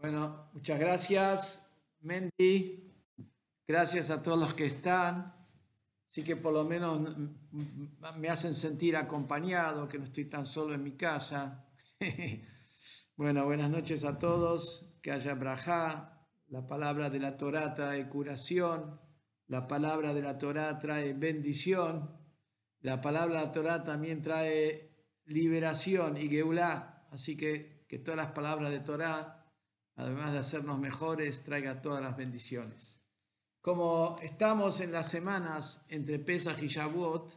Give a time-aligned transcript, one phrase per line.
[0.00, 1.70] Bueno, muchas gracias,
[2.02, 2.94] Mendy.
[3.66, 5.34] Gracias a todos los que están.
[6.08, 7.16] Así que por lo menos
[8.16, 11.68] me hacen sentir acompañado, que no estoy tan solo en mi casa.
[13.16, 14.96] bueno, buenas noches a todos.
[15.02, 16.24] Que haya brajá.
[16.46, 19.00] La palabra de la Torah trae curación.
[19.48, 22.16] La palabra de la Torah trae bendición.
[22.80, 24.92] La palabra de la Torah también trae
[25.24, 27.08] liberación y geulá.
[27.10, 29.37] Así que que todas las palabras de Torah,
[29.98, 33.02] además de hacernos mejores, traiga todas las bendiciones.
[33.60, 37.32] Como estamos en las semanas entre Pesach y Shavuot,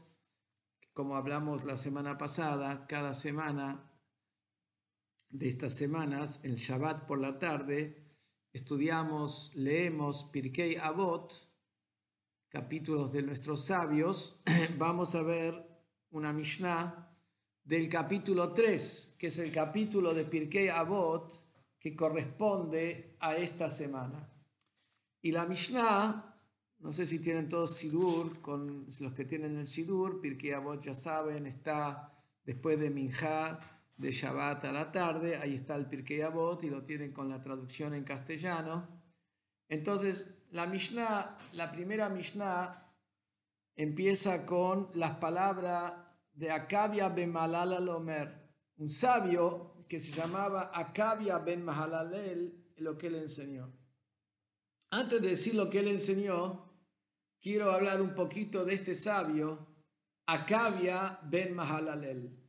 [0.93, 3.91] como hablamos la semana pasada, cada semana
[5.31, 7.97] de estas semanas, el Shabbat por la tarde,
[8.53, 11.33] estudiamos, leemos Pirkei Avot,
[12.47, 14.39] capítulos de nuestros sabios.
[14.77, 15.67] Vamos a ver
[16.11, 17.11] una Mishnah
[17.63, 21.50] del capítulo 3, que es el capítulo de Pirkei Avot,
[21.81, 24.29] que corresponde a esta semana.
[25.19, 26.37] Y la Mishnah,
[26.77, 30.93] no sé si tienen todos Sidur, con los que tienen el Sidur, Pirkei Avot ya
[30.93, 33.59] saben, está después de Minjá,
[33.97, 37.41] de Shabbat a la tarde, ahí está el Pirkei Avot y lo tienen con la
[37.41, 38.87] traducción en castellano.
[39.67, 42.93] Entonces, la Mishnah, la primera Mishnah
[43.75, 45.93] empieza con las palabras
[46.33, 48.39] de Acabia ben Malal Omer,
[48.77, 53.77] un sabio que se llamaba Acabia ben Mahalalel, lo que él enseñó.
[54.89, 56.71] Antes de decir lo que él enseñó,
[57.41, 59.67] quiero hablar un poquito de este sabio,
[60.27, 62.41] Acabia ben Mahalalel,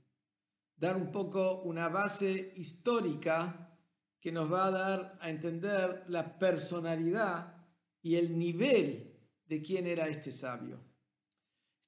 [0.77, 3.77] dar un poco una base histórica
[4.21, 7.57] que nos va a dar a entender la personalidad
[8.03, 10.79] y el nivel de quién era este sabio.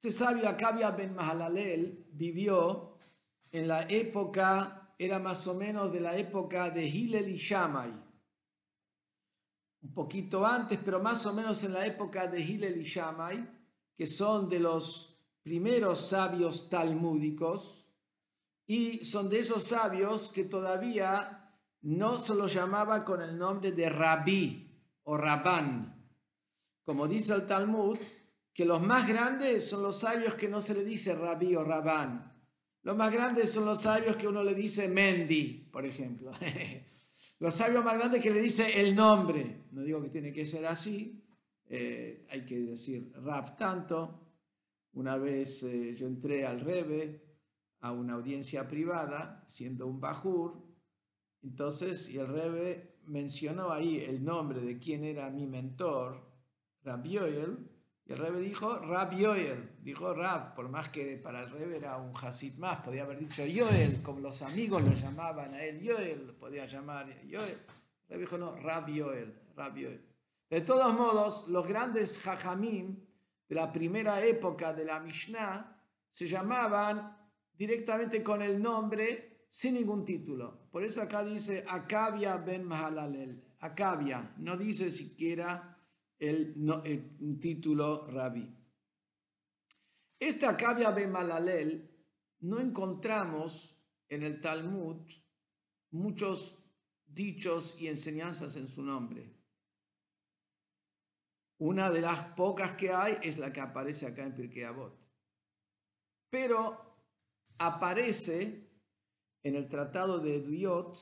[0.03, 2.99] Este sabio Acabia ben Mahalalel vivió
[3.53, 7.93] en la época, era más o menos de la época de Hillel y Shammai.
[9.83, 13.47] Un poquito antes, pero más o menos en la época de Hillel y Shammai,
[13.95, 17.87] que son de los primeros sabios talmúdicos,
[18.67, 21.53] y son de esos sabios que todavía
[21.83, 26.09] no se los llamaba con el nombre de rabí o rabán.
[26.83, 27.99] Como dice el Talmud,
[28.55, 32.34] que los más grandes son los sabios que no se le dice rabí o rabán.
[32.85, 36.33] Los más grandes son los sabios que uno le dice Mendy, por ejemplo.
[37.41, 39.65] los sabios más grandes que le dice el nombre.
[39.73, 41.25] No digo que tiene que ser así.
[41.67, 44.21] Eh, hay que decir Rab tanto.
[44.93, 47.25] Una vez eh, yo entré al Rebe
[47.81, 50.63] a una audiencia privada, siendo un bajur.
[51.43, 56.23] Entonces, y el Rebe mencionó ahí el nombre de quien era mi mentor,
[56.83, 57.67] Rab Yoel,
[58.07, 61.97] y el Rebbe dijo Rab Yoel, dijo Rab, por más que para el Rebbe era
[61.97, 66.35] un Hasid más, podía haber dicho Yoel, como los amigos lo llamaban a él Yoel,
[66.39, 67.59] podía llamar Yoel.
[68.09, 70.05] El Rebbe dijo no, Rab Yoel, Rab Yoel.
[70.51, 73.01] De todos modos, los grandes Jajamim
[73.49, 77.17] de la primera época de la Mishnah se llamaban
[77.55, 80.69] directamente con el nombre sin ningún título.
[80.71, 83.43] Por eso acá dice Akabia ben Mahalalel.
[83.61, 85.74] Akabia, no dice siquiera
[86.19, 88.49] el, título rabí.
[90.19, 91.91] Este Acabia ben Malalel
[92.41, 95.07] no encontramos en el Talmud
[95.91, 96.59] muchos
[97.07, 99.35] dichos y enseñanzas en su nombre.
[101.59, 104.99] Una de las pocas que hay es la que aparece acá en Pirkei Avot.
[106.31, 106.85] Pero
[107.59, 108.71] aparece
[109.43, 110.97] en el Tratado de Duyot,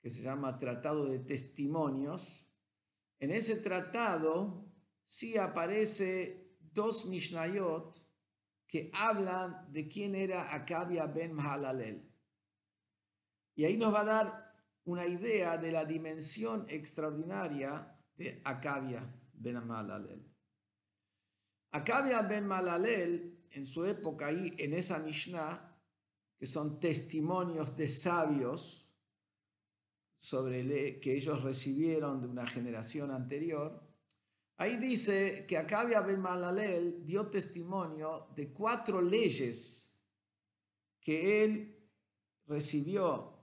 [0.00, 2.43] que se llama Tratado de Testimonios,
[3.24, 4.70] en ese tratado
[5.06, 8.06] sí aparece dos Mishnayot
[8.66, 12.06] que hablan de quién era Acabia ben Mahalalel.
[13.54, 14.54] Y ahí nos va a dar
[14.84, 20.22] una idea de la dimensión extraordinaria de Acabia ben Mahalalel.
[21.70, 25.80] Acabia ben Mahalalel, en su época ahí, en esa Mishnah,
[26.38, 28.83] que son testimonios de sabios,
[30.16, 33.82] sobre que ellos recibieron de una generación anterior,
[34.56, 39.94] ahí dice que Acabia ben Malalel dio testimonio de cuatro leyes
[41.00, 41.74] que él
[42.46, 43.34] recibió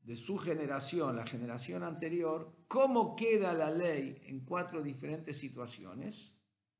[0.00, 6.34] de su generación, la generación anterior, cómo queda la ley en cuatro diferentes situaciones.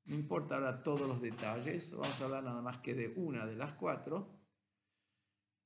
[0.07, 3.55] No importa ahora todos los detalles, vamos a hablar nada más que de una de
[3.55, 4.41] las cuatro.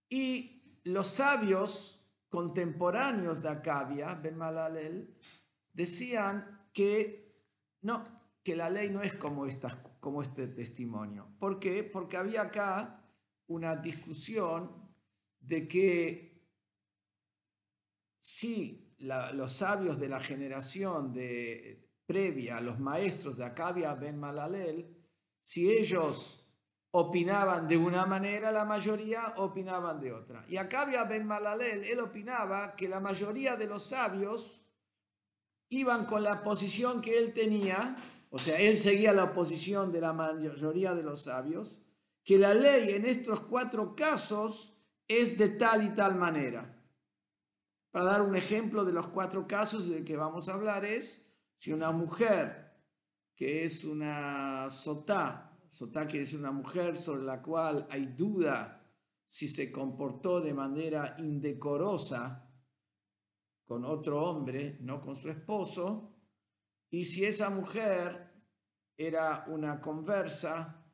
[0.08, 2.01] Y los sabios
[2.32, 5.18] contemporáneos de Acabia, Ben Malalel,
[5.70, 7.36] decían que
[7.82, 8.02] no,
[8.42, 9.46] que la ley no es como,
[10.00, 11.28] como este testimonio.
[11.38, 11.84] ¿Por qué?
[11.84, 13.06] Porque había acá
[13.48, 14.94] una discusión
[15.40, 16.48] de que
[18.18, 24.96] si los sabios de la generación de, previa, los maestros de Acabia ben Malalel,
[25.42, 26.41] si ellos
[26.92, 30.44] opinaban de una manera, la mayoría opinaban de otra.
[30.46, 34.62] Y Acabia ben Malalel, él opinaba que la mayoría de los sabios
[35.70, 37.96] iban con la posición que él tenía,
[38.28, 41.80] o sea, él seguía la posición de la mayoría de los sabios,
[42.22, 44.76] que la ley en estos cuatro casos
[45.08, 46.78] es de tal y tal manera.
[47.90, 51.72] Para dar un ejemplo de los cuatro casos de que vamos a hablar es, si
[51.72, 52.70] una mujer
[53.34, 58.86] que es una sotá, quiere decir una mujer sobre la cual hay duda
[59.26, 62.46] si se comportó de manera indecorosa
[63.64, 66.14] con otro hombre, no con su esposo,
[66.90, 68.30] y si esa mujer
[68.98, 70.84] era una conversa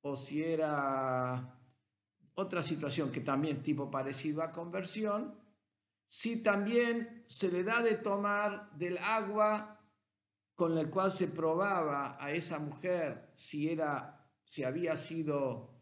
[0.00, 1.60] o si era
[2.34, 5.38] otra situación que también tipo parecido a conversión,
[6.06, 9.80] si también se le da de tomar del agua
[10.56, 14.13] con el cual se probaba a esa mujer si era
[14.44, 15.74] si había sido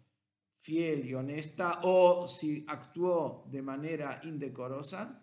[0.60, 5.22] fiel y honesta o si actuó de manera indecorosa,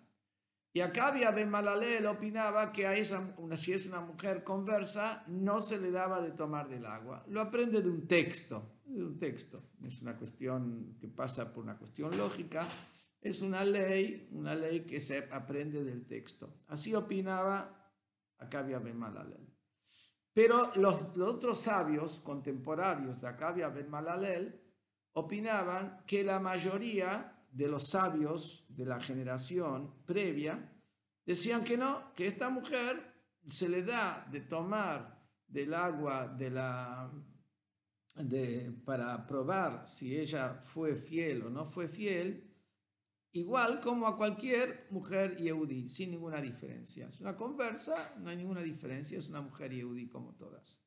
[0.71, 5.80] y acá Ben Malalel opinaba que a esa, si es una mujer conversa, no se
[5.80, 7.25] le daba de tomar del agua.
[7.27, 9.71] Lo aprende de un texto, de un texto.
[9.83, 12.68] Es una cuestión que pasa por una cuestión lógica.
[13.19, 16.62] Es una ley, una ley que se aprende del texto.
[16.68, 17.92] Así opinaba
[18.38, 19.48] Acabia Ben Malalel.
[20.33, 24.61] Pero los, otros sabios contemporáneos de Acabia Ben Malalel
[25.13, 30.71] opinaban que la mayoría de los sabios de la generación previa
[31.25, 33.09] decían que no, que esta mujer
[33.47, 37.11] se le da de tomar del agua de la
[38.15, 42.48] de, para probar si ella fue fiel o no fue fiel,
[43.31, 47.07] igual como a cualquier mujer yehudí, sin ninguna diferencia.
[47.07, 50.83] Es una conversa, no hay ninguna diferencia, es una mujer yehudí como todas.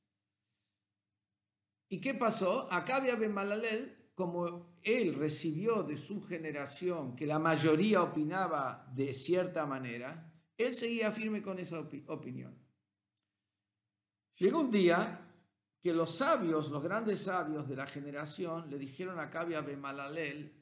[1.89, 2.73] ¿Y qué pasó?
[2.73, 9.15] Acá había Ben Malalel como él recibió de su generación que la mayoría opinaba de
[9.15, 12.59] cierta manera, él seguía firme con esa opinión.
[14.37, 15.29] Llegó un día
[15.81, 20.62] que los sabios, los grandes sabios de la generación, le dijeron a Cabia Malalel,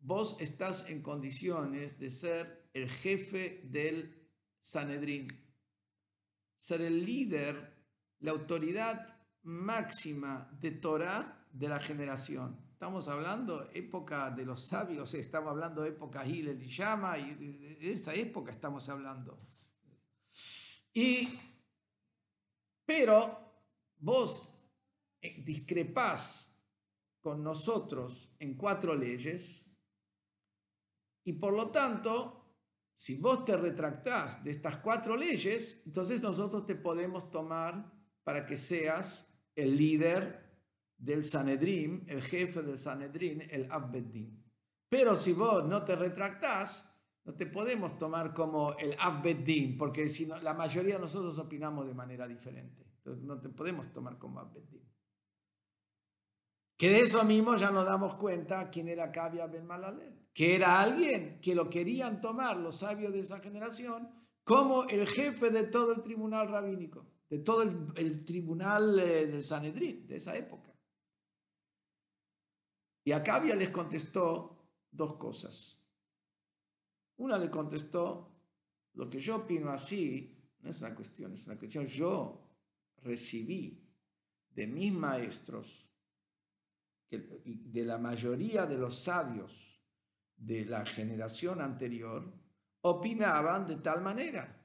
[0.00, 4.28] vos estás en condiciones de ser el jefe del
[4.60, 5.28] Sanedrín,
[6.56, 7.76] ser el líder,
[8.20, 12.58] la autoridad máxima de Torah de la generación.
[12.72, 18.14] Estamos hablando época de los sabios, estamos hablando época Hillel y Yama, y de esta
[18.14, 19.38] época estamos hablando.
[20.94, 21.38] Y,
[22.86, 23.52] pero
[23.98, 24.54] vos
[25.20, 26.58] eh, discrepás
[27.20, 29.69] con nosotros en cuatro leyes
[31.30, 32.44] y por lo tanto,
[32.92, 37.88] si vos te retractás de estas cuatro leyes, entonces nosotros te podemos tomar
[38.24, 40.58] para que seas el líder
[40.98, 44.44] del Sanedrín, el jefe del Sanedrín, el Abbeddin.
[44.88, 50.26] Pero si vos no te retractás, no te podemos tomar como el Abbeddin, porque si
[50.26, 52.90] no, la mayoría de nosotros opinamos de manera diferente.
[52.96, 54.84] Entonces no te podemos tomar como Abbeddin.
[56.76, 60.80] Que de eso mismo ya nos damos cuenta quién era Kabia Ben Malalel, que era
[60.80, 64.08] alguien que lo querían tomar los sabios de esa generación
[64.44, 70.06] como el jefe de todo el tribunal rabínico, de todo el, tribunal eh, del Sanedrín
[70.06, 70.72] de esa época.
[73.04, 74.56] Y Acabia les contestó
[74.90, 75.86] dos cosas.
[77.16, 78.32] Una le contestó,
[78.94, 82.40] lo que yo opino así, no es una cuestión, es una cuestión, yo
[82.98, 83.86] recibí
[84.50, 85.88] de mis maestros
[87.10, 89.79] de la mayoría de los sabios
[90.40, 92.32] de la generación anterior,
[92.80, 94.56] opinaban de tal manera.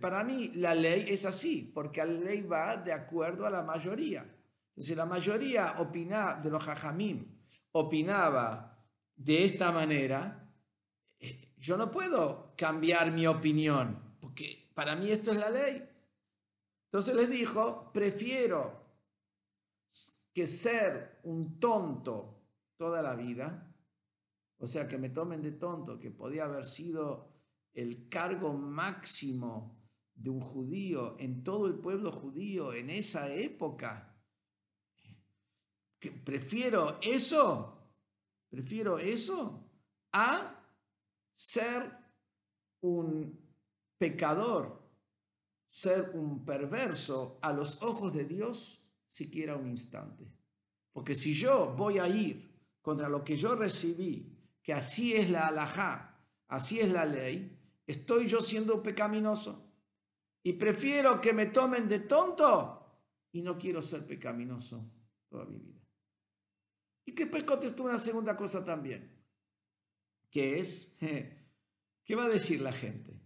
[0.00, 4.22] Para mí la ley es así, porque la ley va de acuerdo a la mayoría.
[4.68, 7.26] Entonces la mayoría opina de los jajamim
[7.72, 8.78] opinaba
[9.16, 10.48] de esta manera,
[11.18, 15.88] eh, yo no puedo cambiar mi opinión, porque para mí esto es la ley.
[16.86, 18.84] Entonces les dijo, prefiero
[20.32, 22.42] que ser un tonto
[22.76, 23.73] toda la vida,
[24.58, 27.32] o sea, que me tomen de tonto, que podía haber sido
[27.72, 29.80] el cargo máximo
[30.14, 34.16] de un judío en todo el pueblo judío en esa época,
[36.24, 37.92] prefiero eso,
[38.48, 39.68] prefiero eso
[40.12, 40.64] a
[41.34, 41.90] ser
[42.80, 43.44] un
[43.98, 44.82] pecador,
[45.68, 50.30] ser un perverso a los ojos de Dios siquiera un instante.
[50.92, 54.33] Porque si yo voy a ir contra lo que yo recibí,
[54.64, 56.18] que así es la alajá,
[56.48, 59.70] así es la ley, estoy yo siendo pecaminoso.
[60.42, 64.90] Y prefiero que me tomen de tonto y no quiero ser pecaminoso
[65.28, 65.82] toda mi vida.
[67.04, 69.14] Y que pues contestó una segunda cosa también,
[70.30, 73.20] que es, ¿qué va a decir la gente?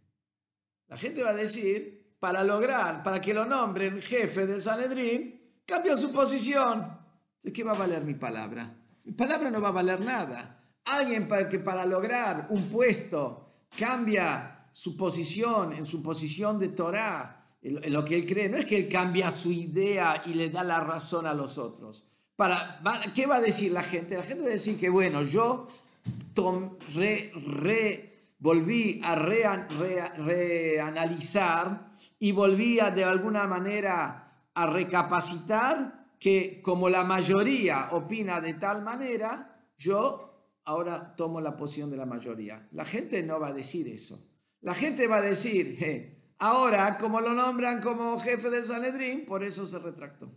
[0.89, 5.97] La gente va a decir, para lograr, para que lo nombren jefe del Sanedrín, cambió
[5.97, 6.99] su posición.
[7.41, 8.77] ¿De qué va a valer mi palabra?
[9.05, 10.58] Mi palabra no va a valer nada.
[10.89, 17.45] Alguien para que para lograr un puesto cambia su posición en su posición de Torah,
[17.61, 20.63] en lo que él cree, no es que él cambia su idea y le da
[20.63, 22.13] la razón a los otros.
[22.37, 22.81] Para,
[23.15, 24.17] ¿Qué va a decir la gente?
[24.17, 25.67] La gente va a decir que, bueno, yo
[28.39, 29.15] volví a
[30.17, 31.91] reanalizar
[32.21, 38.83] y volví a de alguna manera a recapacitar que como la mayoría opina de tal
[38.83, 40.28] manera, yo
[40.69, 42.69] ahora tomo la posición de la mayoría.
[42.73, 44.29] La gente no va a decir eso.
[44.61, 49.65] La gente va a decir, ahora como lo nombran como jefe del Sanedrín, por eso
[49.65, 50.31] se retractó.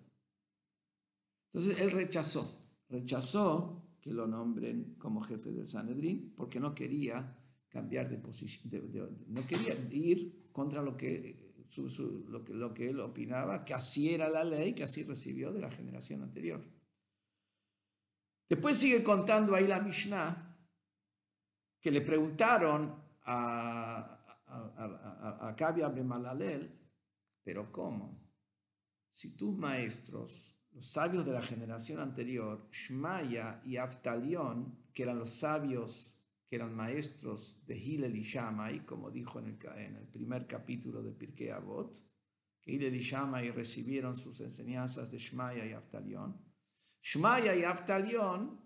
[1.48, 8.10] Entonces él rechazó, rechazó que lo nombren como jefe del Sanedrín porque no quería cambiar
[8.10, 8.72] de posición,
[9.28, 11.52] no quería ir contra lo que,
[12.30, 16.24] lo, que, él opinaba, que así era la ley, que así recibió de la generación
[16.24, 16.64] anterior.
[18.52, 20.58] Después sigue contando ahí la Mishnah
[21.80, 26.78] que le preguntaron a, a, Bemalalel,
[27.46, 28.30] pero ¿cómo?
[29.10, 35.30] Si tus maestros, los sabios de la generación anterior, Shmaya y Aftalión, que eran los
[35.30, 40.46] sabios que eran maestros de Hillel y Shammai, como dijo en el, en el primer
[40.46, 41.96] capítulo de Pirkei Avot,
[42.60, 46.51] que Hillel y Shammai recibieron sus enseñanzas de Shmaya y Aftalión,
[47.02, 48.62] Shmaya y Aftalión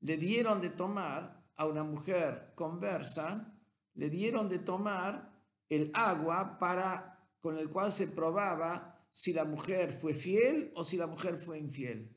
[0.00, 3.58] le dieron de tomar a una mujer conversa,
[3.94, 5.32] le dieron de tomar
[5.68, 10.96] el agua para con el cual se probaba si la mujer fue fiel o si
[10.96, 12.14] la mujer fue infiel.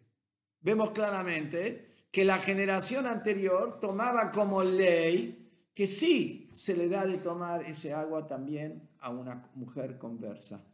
[0.60, 7.18] Vemos claramente que la generación anterior tomaba como ley que sí se le da de
[7.18, 10.68] tomar ese agua también a una mujer conversa.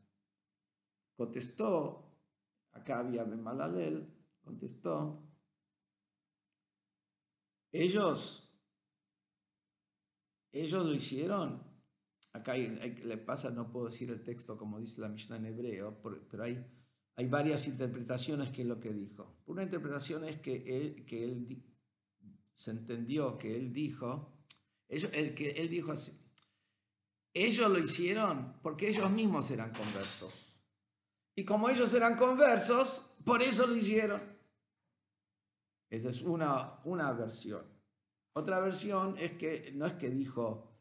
[1.15, 2.03] Contestó
[2.71, 4.16] acá había Malalel
[4.47, 5.23] contestó,
[7.71, 8.51] ellos,
[10.51, 11.61] ellos lo hicieron.
[12.33, 16.43] Acá le pasa, no puedo decir el texto como dice la Mishnah en hebreo, pero
[16.43, 16.65] hay,
[17.15, 19.41] hay varias interpretaciones que es lo que dijo.
[19.47, 21.63] Una interpretación es que él, que él
[22.53, 24.43] se entendió que él dijo,
[24.87, 26.11] ellos, el que él dijo así,
[27.33, 30.55] ellos lo hicieron porque ellos mismos eran conversos.
[31.35, 34.36] Y como ellos eran conversos, por eso lo hicieron.
[35.89, 37.65] Esa es una, una versión.
[38.33, 40.77] Otra versión es que no es que dijo,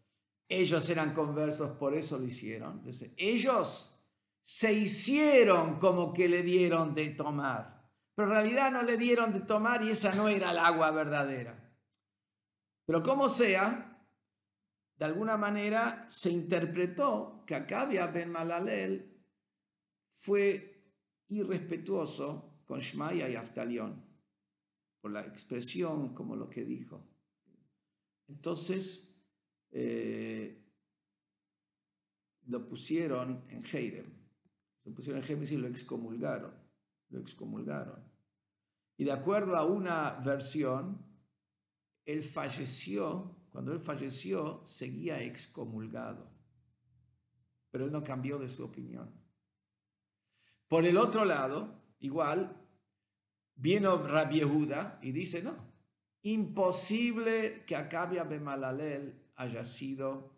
[0.48, 2.82] ellos eran conversos, por eso lo hicieron.
[3.16, 3.92] ellos
[4.42, 9.40] se hicieron como que le dieron de tomar, pero en realidad no le dieron de
[9.40, 11.74] tomar y esa no era el agua verdadera.
[12.84, 14.06] Pero como sea,
[14.96, 19.18] de alguna manera se interpretó que Acabia Ben Malalel
[20.12, 20.92] fue
[21.28, 24.05] irrespetuoso con Shmaya y Aftalión
[25.08, 27.06] la expresión, como lo que dijo.
[28.28, 29.22] Entonces,
[29.70, 30.64] eh,
[32.46, 34.12] lo pusieron en Heirem.
[34.84, 36.54] Lo pusieron en Heirem y lo excomulgaron.
[37.10, 38.02] Lo excomulgaron.
[38.96, 41.04] Y de acuerdo a una versión,
[42.04, 46.30] él falleció, cuando él falleció, seguía excomulgado.
[47.70, 49.12] Pero él no cambió de su opinión.
[50.68, 52.65] Por el otro lado, igual,
[53.56, 55.56] Viene Rabbi Yehuda y dice, no,
[56.22, 60.36] imposible que Acabia Malalel haya sido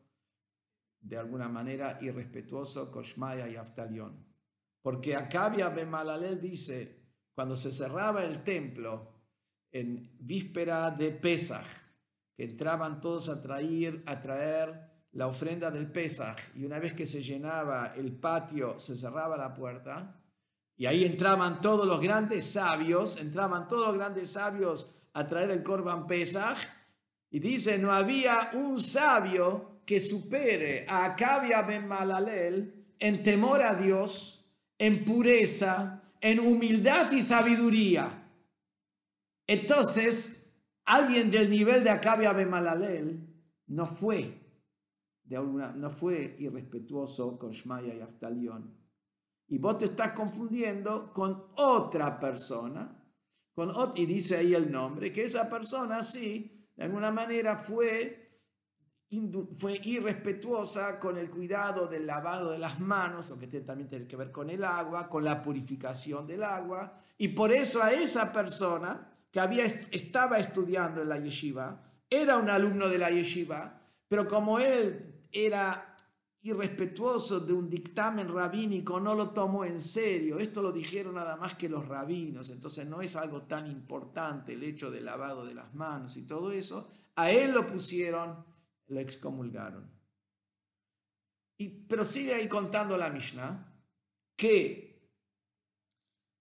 [1.01, 4.25] de alguna manera irrespetuoso con Shmaya y Aftalión.
[4.83, 6.99] Porque Acabia Malalel dice,
[7.35, 9.15] cuando se cerraba el templo
[9.73, 11.67] en víspera de Pesach,
[12.37, 17.07] que entraban todos a traer, a traer la ofrenda del Pesach, y una vez que
[17.07, 20.18] se llenaba el patio, se cerraba la puerta,
[20.79, 25.65] y ahí entraban todos los grandes sabios, entraban todos los grandes sabios a traer el
[25.65, 26.57] Corban Pesach.
[27.31, 33.75] Y dice, no había un sabio que supere a Acabia ben Malalel en temor a
[33.75, 38.31] Dios, en pureza, en humildad y sabiduría.
[39.49, 40.49] Entonces,
[40.85, 43.27] alguien del nivel de Acabia ben Malalel
[43.67, 44.33] no fue,
[45.25, 48.78] de alguna, no fue irrespetuoso con Shmaya y Aftalión
[49.49, 52.95] y vos te estás confundiendo con otra persona,
[53.55, 58.29] con, y dice ahí el nombre, que esa persona sí, de alguna manera fue
[59.57, 64.17] fue irrespetuosa con el cuidado del lavado de las manos, lo que también tiene que
[64.17, 69.11] ver con el agua, con la purificación del agua, y por eso a esa persona
[69.31, 74.59] que había, estaba estudiando en la yeshiva, era un alumno de la yeshiva, pero como
[74.59, 75.88] él era
[76.43, 80.39] irrespetuoso de un dictamen rabínico, no lo tomó en serio.
[80.39, 84.63] Esto lo dijeron nada más que los rabinos, entonces no es algo tan importante el
[84.63, 86.91] hecho del lavado de las manos y todo eso.
[87.17, 88.45] A él lo pusieron
[88.89, 89.91] lo excomulgaron.
[91.59, 93.75] Y, pero sigue ahí contando la Mishnah
[94.37, 95.13] que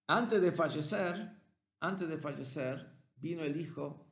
[0.07, 1.41] antes de fallecer,
[1.79, 4.09] antes de fallecer, vino el hijo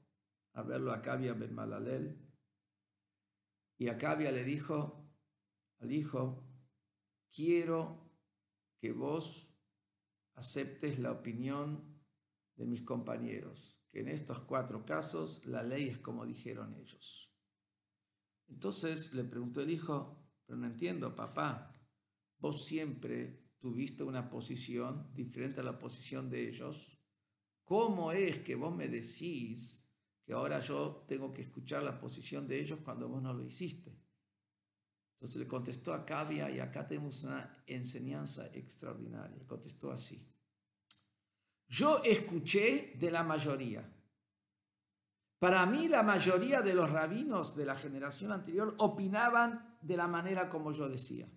[0.54, 2.22] a verlo a Cabia Ben Malalel
[3.77, 5.04] y Acabia le dijo
[5.86, 6.44] al hijo,
[7.32, 8.12] quiero
[8.80, 9.48] que vos
[10.34, 12.01] aceptes la opinión
[12.56, 17.32] de mis compañeros, que en estos cuatro casos la ley es como dijeron ellos.
[18.48, 21.72] Entonces le preguntó el hijo, pero no entiendo, papá,
[22.39, 27.00] vos siempre tuviste una posición diferente a la posición de ellos.
[27.63, 29.88] ¿Cómo es que vos me decís
[30.24, 34.04] que ahora yo tengo que escuchar la posición de ellos cuando vos no lo hiciste?
[35.15, 39.45] Entonces le contestó a Cabia y acá tenemos una enseñanza extraordinaria.
[39.48, 40.27] Contestó así.
[41.67, 43.91] Yo escuché de la mayoría.
[45.39, 50.50] Para mí la mayoría de los rabinos de la generación anterior opinaban de la manera
[50.50, 51.29] como yo decía.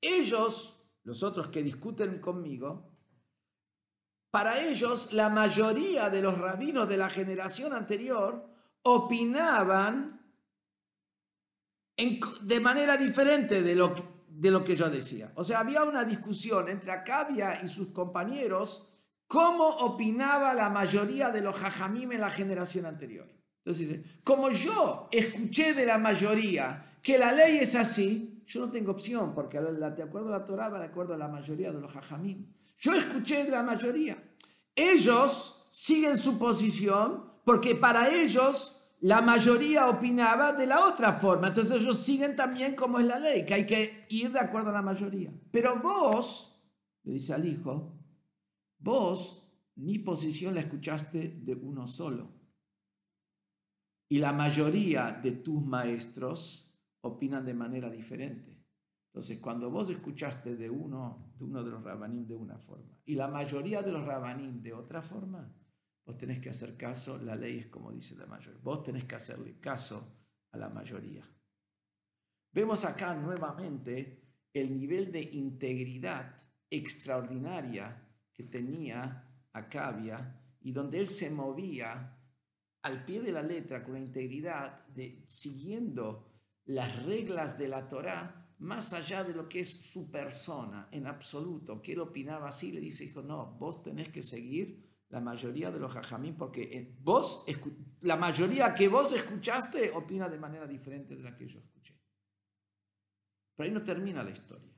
[0.00, 2.90] Ellos, los otros que discuten conmigo,
[4.30, 8.50] para ellos la mayoría de los rabinos de la generación anterior
[8.82, 10.23] opinaban
[11.96, 13.94] de manera diferente de lo,
[14.28, 15.32] de lo que yo decía.
[15.36, 18.94] O sea, había una discusión entre Acabia y sus compañeros
[19.26, 23.28] cómo opinaba la mayoría de los jajamim en la generación anterior.
[23.64, 28.92] Entonces como yo escuché de la mayoría que la ley es así, yo no tengo
[28.92, 31.92] opción, porque de acuerdo a la Torah va de acuerdo a la mayoría de los
[31.92, 32.46] jajamim.
[32.78, 34.22] Yo escuché de la mayoría.
[34.74, 41.48] Ellos siguen su posición porque para ellos la mayoría opinaba de la otra forma.
[41.48, 44.72] Entonces ellos siguen también como es la ley, que hay que ir de acuerdo a
[44.72, 45.30] la mayoría.
[45.50, 46.58] Pero vos,
[47.02, 48.00] le dice al hijo,
[48.78, 52.32] Vos, mi posición la escuchaste de uno solo.
[54.08, 58.62] Y la mayoría de tus maestros opinan de manera diferente.
[59.06, 63.14] Entonces, cuando vos escuchaste de uno de, uno de los rabanim de una forma y
[63.14, 65.50] la mayoría de los rabanim de otra forma,
[66.04, 69.14] vos tenés que hacer caso, la ley es como dice la mayoría, vos tenés que
[69.14, 70.16] hacerle caso
[70.52, 71.28] a la mayoría.
[72.52, 76.40] Vemos acá nuevamente el nivel de integridad
[76.70, 78.00] extraordinaria
[78.32, 82.16] que tenía Acabia y donde él se movía
[82.82, 84.86] al pie de la letra con la integridad
[85.26, 86.30] siguiendo
[86.66, 91.82] las reglas de la Torá más allá de lo que es su persona en absoluto,
[91.82, 94.83] que él opinaba así, le dice, hijo, no, vos tenés que seguir
[95.14, 97.46] la mayoría de los jajamín, porque vos,
[98.00, 101.96] la mayoría que vos escuchaste opina de manera diferente de la que yo escuché.
[103.54, 104.74] Pero ahí no termina la historia.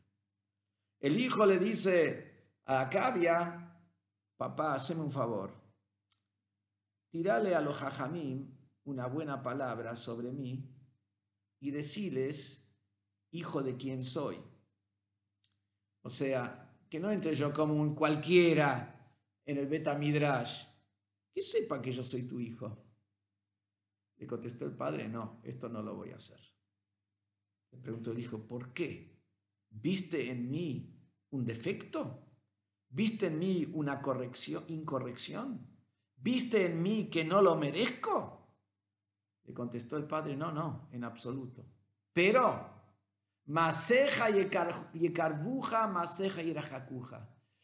[1.00, 3.80] El hijo le dice, a Acabia,
[4.36, 5.54] papá, haceme un favor.
[7.08, 10.70] Tirale a los jajamim una buena palabra sobre mí
[11.60, 12.70] y deciles,
[13.30, 14.38] hijo de quién soy.
[16.02, 18.95] O sea, que no entre yo como un cualquiera
[19.46, 20.64] en el Beta Midrash,
[21.32, 22.84] que sepa que yo soy tu hijo.
[24.16, 26.40] Le contestó el padre, no, esto no lo voy a hacer.
[27.70, 29.16] Le preguntó el hijo, ¿por qué?
[29.70, 30.98] ¿Viste en mí
[31.30, 32.24] un defecto?
[32.88, 35.66] ¿Viste en mí una corrección, incorrección?
[36.16, 38.56] ¿Viste en mí que no lo merezco?
[39.44, 41.64] Le contestó el padre, no, no, en absoluto.
[42.12, 42.68] Pero,
[43.44, 46.52] maseja y carbuja, maseja y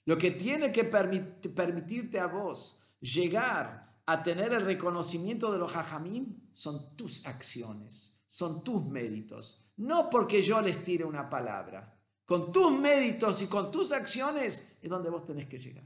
[0.04, 6.40] Lo que tiene que permitirte a vos llegar a tener el reconocimiento de los hajamim
[6.52, 9.72] son tus acciones, son tus méritos.
[9.76, 14.90] No porque yo les tire una palabra, con tus méritos y con tus acciones es
[14.90, 15.84] donde vos tenés que llegar.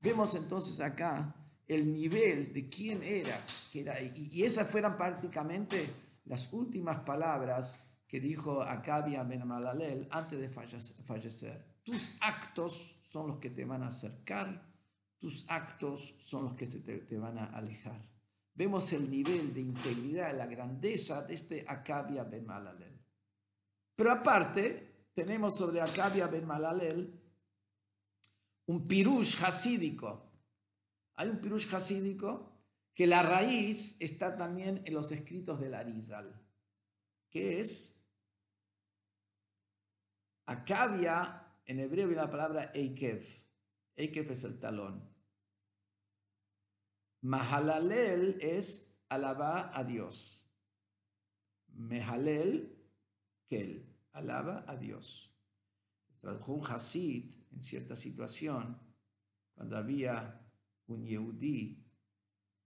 [0.00, 1.34] Vemos entonces acá
[1.66, 5.90] el nivel de quién era, y, esas fueron prácticamente
[6.26, 11.64] las últimas palabras que dijo Acabia Ben Malalel antes de fallecer.
[11.82, 14.62] Tus actos son los que te van a acercar,
[15.18, 18.06] tus actos son los que te, te van a alejar.
[18.54, 22.94] Vemos el nivel de integridad, la grandeza de este Acabia Ben Malalel.
[23.94, 27.18] Pero aparte, tenemos sobre Acabia Ben Malalel
[28.66, 30.30] un pirush hasídico.
[31.14, 32.52] Hay un pirush hasídico
[32.92, 36.38] que la raíz está también en los escritos del Arizal.
[37.30, 37.98] que es
[40.44, 43.24] Acabia, en hebreo viene la palabra Eikev.
[43.96, 45.08] Eikev es el talón.
[47.22, 50.44] Mahalalel es alabar a Dios.
[51.68, 52.72] Mehalel,
[53.48, 55.34] Kel, alaba a Dios.
[56.20, 58.80] Tradujo un Hasid en cierta situación,
[59.54, 60.40] cuando había
[60.86, 61.84] un Yehudí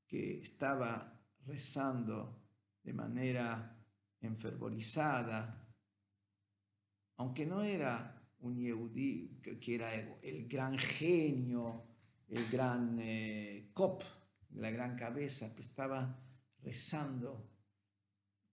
[0.06, 2.42] que estaba rezando
[2.82, 3.76] de manera
[4.20, 5.66] enfervorizada,
[7.16, 11.84] aunque no era un Yehudí que, era el, gran genio,
[12.28, 14.02] el gran eh, cop,
[14.54, 16.18] la gran cabeza, que estaba
[16.62, 17.48] rezando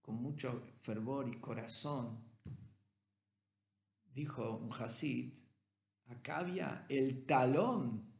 [0.00, 2.24] con mucho fervor y corazón,
[4.12, 5.32] dijo un Hasid,
[6.06, 8.12] acá había el talón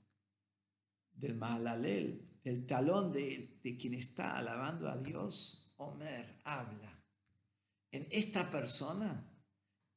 [1.13, 7.03] del Mahalalel, el talón de, de quien está alabando a Dios, Omer habla.
[7.91, 9.38] En esta persona,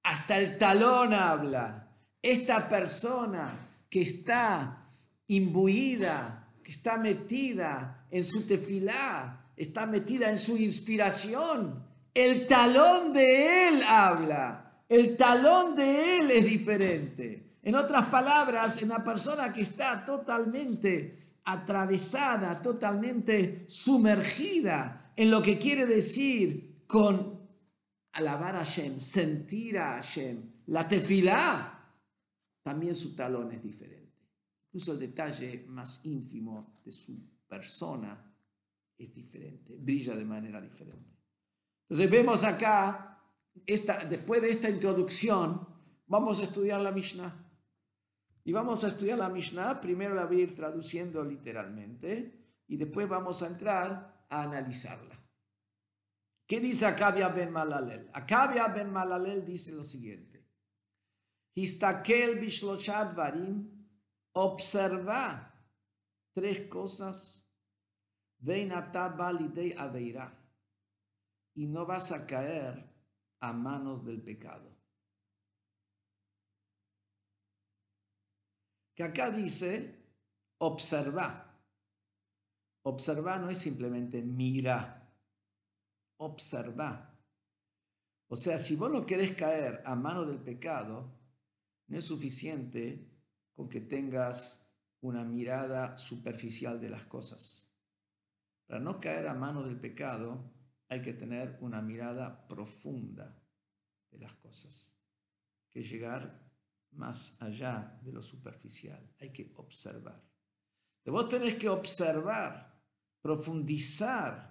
[0.03, 1.89] hasta el talón habla.
[2.21, 4.85] Esta persona que está
[5.27, 13.67] imbuida, que está metida en su tefilá, está metida en su inspiración, el talón de
[13.69, 14.83] él habla.
[14.89, 17.57] El talón de él es diferente.
[17.63, 25.85] En otras palabras, una persona que está totalmente atravesada, totalmente sumergida en lo que quiere
[25.85, 27.40] decir con
[28.13, 31.82] alabar a Hashem, sentir a Hashem, la tefilá,
[32.62, 34.02] también su talón es diferente.
[34.67, 38.34] Incluso el detalle más ínfimo de su persona
[38.97, 41.17] es diferente, brilla de manera diferente.
[41.84, 43.19] Entonces vemos acá,
[43.65, 45.67] esta, después de esta introducción,
[46.08, 47.47] vamos a estudiar la Mishnah.
[48.43, 53.08] Y vamos a estudiar la Mishnah, primero la voy a ir traduciendo literalmente y después
[53.08, 55.20] vamos a entrar a analizarla.
[56.51, 58.09] ¿Qué dice Acabia ben Malalel?
[58.11, 60.45] Acabia ben Malalel dice lo siguiente.
[61.55, 63.87] Histakel bishloshat varim,
[64.33, 65.55] observa
[66.33, 67.47] tres cosas,
[68.43, 68.65] y
[71.67, 72.85] no vas a caer
[73.39, 74.77] a manos del pecado.
[78.93, 80.03] Que acá dice
[80.57, 81.57] observa.
[82.83, 85.00] Observa no es simplemente mira.
[86.21, 87.17] Observa.
[88.27, 91.17] O sea, si vos no querés caer a mano del pecado,
[91.88, 93.10] no es suficiente
[93.55, 97.67] con que tengas una mirada superficial de las cosas.
[98.67, 100.53] Para no caer a mano del pecado,
[100.89, 103.43] hay que tener una mirada profunda
[104.12, 104.95] de las cosas,
[105.71, 106.47] que llegar
[106.91, 109.12] más allá de lo superficial.
[109.19, 110.23] Hay que observar.
[111.03, 112.79] Vos tenés que observar,
[113.21, 114.50] profundizar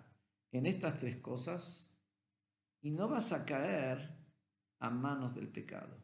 [0.52, 1.96] en estas tres cosas
[2.80, 4.18] y no vas a caer
[4.78, 6.02] a manos del pecado.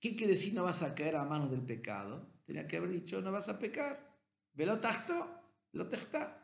[0.00, 2.40] ¿Qué quiere decir no vas a caer a manos del pecado?
[2.44, 4.18] Tenía que haber dicho no vas a pecar.
[4.52, 5.28] Velo tachto,
[5.72, 6.36] lo texta.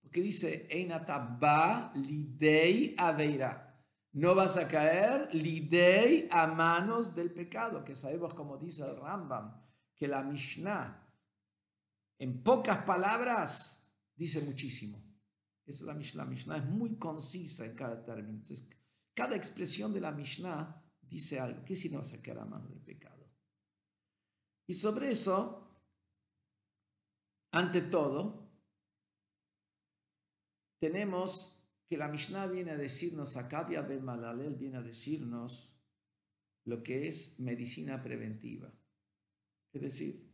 [0.00, 3.68] Porque dice, Einata ba lidei aveira
[4.12, 9.62] no vas a caer lidei a manos del pecado, que sabemos como dice el Rambam,
[9.94, 11.06] que la Mishnah,
[12.18, 15.07] en pocas palabras, dice muchísimo.
[15.68, 16.24] Es la Mishnah.
[16.24, 18.42] La Mishnah es muy concisa en cada término.
[19.14, 21.64] cada expresión de la Mishnah dice algo.
[21.64, 23.26] ¿Qué si no vas a a manos del pecado?
[24.66, 25.82] Y sobre eso,
[27.52, 28.50] ante todo,
[30.78, 31.54] tenemos
[31.86, 35.74] que la Mishnah viene a decirnos, Akabia Ben Malalel viene a decirnos
[36.64, 38.70] lo que es medicina preventiva.
[39.72, 40.30] Es decir,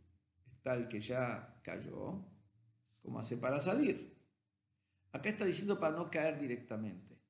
[0.57, 2.27] está el que ya cayó,
[3.03, 4.13] ¿cómo hace para salir?
[5.14, 7.22] Acá está diciendo para no caer directamente.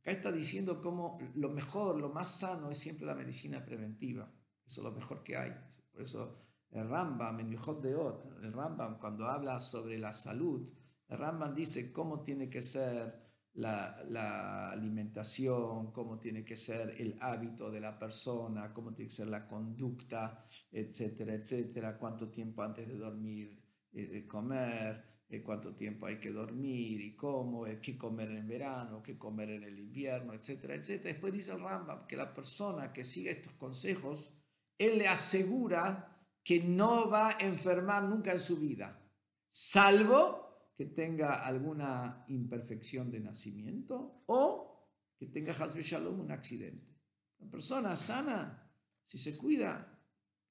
[0.00, 4.32] Acá está diciendo cómo lo mejor, lo más sano es siempre la medicina preventiva.
[4.64, 5.52] Eso es lo mejor que hay.
[5.92, 6.38] Por eso
[6.70, 10.66] el Rambam, en Deot, el Rambam cuando habla sobre la salud,
[11.08, 17.70] el Rambam dice cómo tiene que ser la, alimentación, cómo tiene que ser el hábito
[17.70, 22.96] de la persona, cómo tiene que ser la conducta, etcétera, etcétera, cuánto tiempo antes de
[22.96, 28.46] dormir eh, comer, eh, cuánto tiempo hay que dormir y cómo, eh, qué comer en
[28.46, 31.12] verano, qué comer en el invierno, etcétera, etcétera.
[31.12, 34.32] Después dice el Rambam que la persona que sigue estos consejos,
[34.78, 39.02] él le asegura que no va a enfermar nunca en su vida,
[39.48, 46.94] salvo que tenga alguna imperfección de nacimiento o que tenga Hasbe Shalom un accidente.
[47.38, 48.70] La persona sana,
[49.04, 49.98] si se cuida,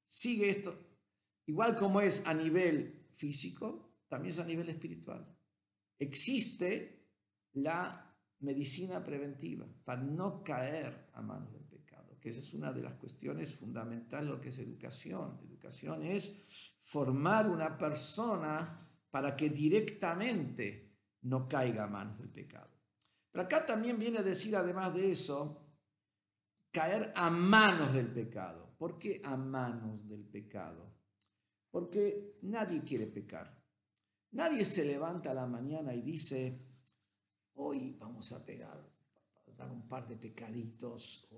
[0.06, 0.78] sigue esto.
[1.46, 3.85] Igual como es a nivel físico,
[4.16, 5.28] también es a nivel espiritual.
[6.00, 7.10] Existe
[7.56, 12.82] la medicina preventiva para no caer a manos del pecado, que esa es una de
[12.82, 15.38] las cuestiones fundamentales lo que es educación.
[15.44, 22.72] Educación es formar una persona para que directamente no caiga a manos del pecado.
[23.30, 25.74] Pero acá también viene a decir, además de eso,
[26.72, 28.76] caer a manos del pecado.
[28.78, 30.96] ¿Por qué a manos del pecado?
[31.70, 33.55] Porque nadie quiere pecar.
[34.36, 36.60] Nadie se levanta a la mañana y dice,
[37.54, 38.86] hoy vamos a pegar,
[39.56, 41.30] dar un par de pecaditos.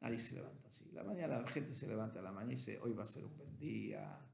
[0.00, 0.90] Nadie se levanta así.
[0.92, 3.26] La mañana la gente se levanta a la mañana y dice, hoy va a ser
[3.26, 4.26] un buen día,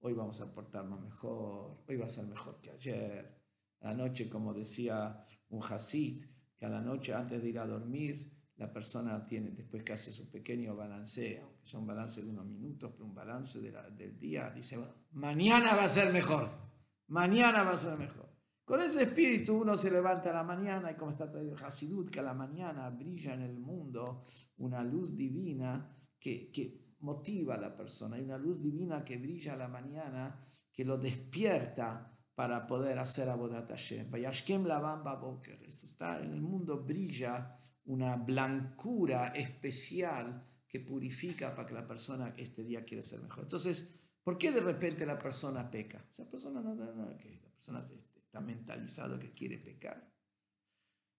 [0.00, 3.40] hoy vamos a portarnos mejor, hoy va a ser mejor que ayer.
[3.82, 6.24] A la noche, como decía un Hasid,
[6.56, 10.12] que a la noche antes de ir a dormir, la persona tiene, después que hace
[10.12, 14.50] su pequeño balance, aunque sea un balance de unos minutos, pero un balance del día,
[14.50, 14.78] dice,
[15.12, 16.73] mañana va a ser mejor,
[17.14, 18.28] mañana va a ser mejor.
[18.64, 22.20] Con ese espíritu uno se levanta a la mañana y como está traído Hasidut, que
[22.20, 24.24] a la mañana brilla en el mundo
[24.56, 28.16] una luz divina que, que motiva a la persona.
[28.16, 33.28] Hay una luz divina que brilla a la mañana que lo despierta para poder hacer
[33.28, 34.10] Abodat Hashem.
[34.10, 35.62] Vayashkem Bamba Boker.
[35.62, 42.64] Está en el mundo brilla una blancura especial que purifica para que la persona este
[42.64, 43.44] día quiera ser mejor.
[43.44, 46.04] Entonces, ¿por qué de repente la persona peca?
[46.10, 50.10] Esa persona no, no, que la persona está mentalizado que quiere pecar.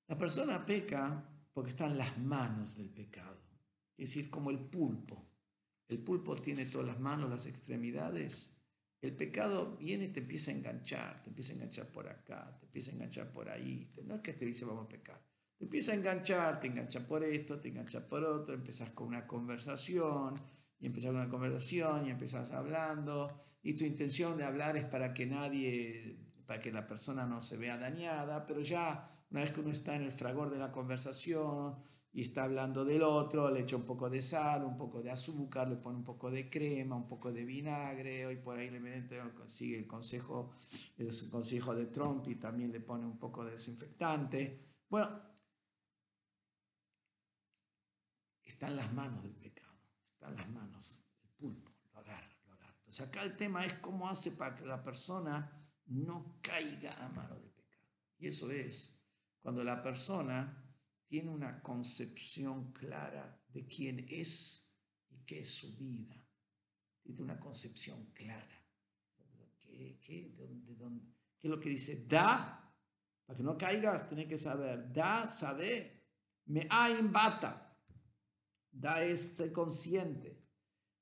[0.08, 3.40] La persona peca porque está en las manos del pecado.
[3.98, 5.26] Es decir, como el pulpo.
[5.88, 8.56] El pulpo tiene todas las manos, las extremidades.
[9.02, 12.66] El pecado viene y te empieza a enganchar, te empieza a enganchar por acá, te
[12.66, 13.94] empieza a enganchar por ahí.
[14.04, 15.22] No es que te dice vamos a pecar.
[15.58, 19.26] Te empieza a enganchar, te engancha por esto, te engancha por otro, empezás con una
[19.26, 20.36] conversación,
[20.80, 25.14] y empezás con una conversación y empezás hablando, y tu intención de hablar es para
[25.14, 29.62] que nadie, para que la persona no se vea dañada, pero ya una vez que
[29.62, 31.76] uno está en el fragor de la conversación
[32.12, 35.68] y está hablando del otro, le echa un poco de sal, un poco de azúcar,
[35.68, 39.22] le pone un poco de crema, un poco de vinagre, y por ahí le mete,
[39.48, 40.54] sigue el consejo,
[40.98, 44.76] el consejo de Trump y también le pone un poco de desinfectante.
[44.88, 45.10] Bueno,
[48.44, 49.55] está en las manos del pecado,
[50.26, 52.76] está en las manos del pulpo, lo agarra, lo agarra.
[52.80, 55.52] Entonces acá el tema es cómo hace para que la persona
[55.88, 57.88] no caiga a mano del pecado.
[58.18, 59.02] Y eso es
[59.42, 60.64] cuando la persona
[61.08, 64.74] tiene una concepción clara de quién es
[65.10, 66.16] y qué es su vida.
[67.04, 68.62] Tiene una concepción clara.
[69.60, 71.04] ¿Qué, qué, de dónde,
[71.38, 72.06] ¿Qué es lo que dice?
[72.08, 72.74] Da,
[73.26, 74.92] para que no caigas, tenés que saber.
[74.92, 76.02] Da, sabe,
[76.46, 77.66] me hay bata
[78.76, 80.44] da este consciente.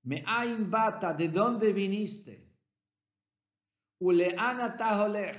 [0.03, 0.23] Me
[0.69, 2.51] bata, ¿de dónde viniste?
[3.99, 5.37] Uleana taholech,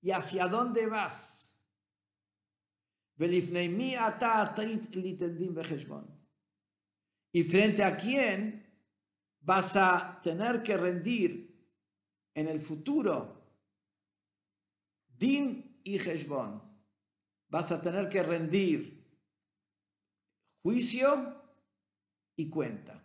[0.00, 1.56] ¿y hacia dónde vas?
[7.32, 8.66] Y frente a quién
[9.40, 11.48] vas a tener que rendir
[12.34, 13.38] en el futuro
[15.16, 16.62] din y heshbon.
[17.48, 18.97] Vas a tener que rendir
[20.68, 21.34] juicio
[22.36, 23.02] y cuenta.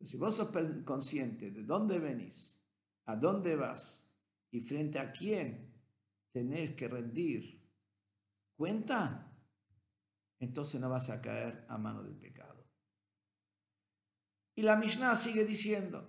[0.00, 0.52] si vos sos
[0.84, 2.62] consciente de dónde venís,
[3.06, 4.14] a dónde vas
[4.52, 5.74] y frente a quién
[6.30, 7.68] tenés que rendir
[8.56, 9.36] cuenta,
[10.38, 12.64] entonces no vas a caer a mano del pecado.
[14.54, 16.08] Y la Mishnah sigue diciendo,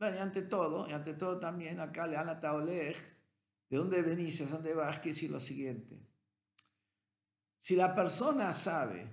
[0.00, 2.96] y ante todo, y ante todo también acá le han atado de
[3.70, 6.15] dónde venís, a dónde vas, que decir lo siguiente.
[7.58, 9.06] Si la persona sabe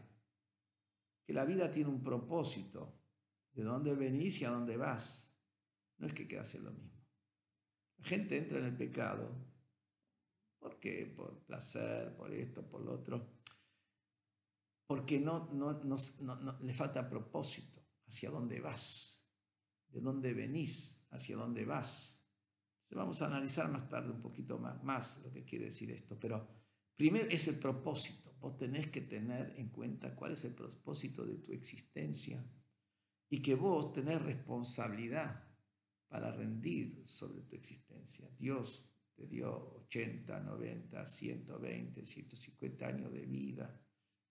[1.25, 2.99] que la vida tiene un propósito,
[3.53, 5.35] de dónde venís y a dónde vas,
[5.97, 7.05] no es que quede hacer lo mismo.
[7.97, 9.29] La gente entra en el pecado.
[10.59, 11.05] ¿Por qué?
[11.15, 13.41] Por placer, por esto, por lo otro.
[14.87, 17.79] Porque no, no, no, le falta propósito.
[18.07, 19.25] ¿Hacia dónde vas?
[19.87, 21.07] ¿De dónde venís?
[21.11, 22.19] ¿Hacia dónde vas?
[22.95, 26.47] vamos a analizar más tarde un poquito más, más lo que quiere decir esto, pero
[26.95, 28.35] primero es el propósito.
[28.39, 32.45] Vos tenés que tener en cuenta cuál es el propósito de tu existencia
[33.29, 35.47] y que vos tenés responsabilidad
[36.07, 38.29] para rendir sobre tu existencia.
[38.37, 43.81] Dios te dio 80, 90, 120, 150 años de vida,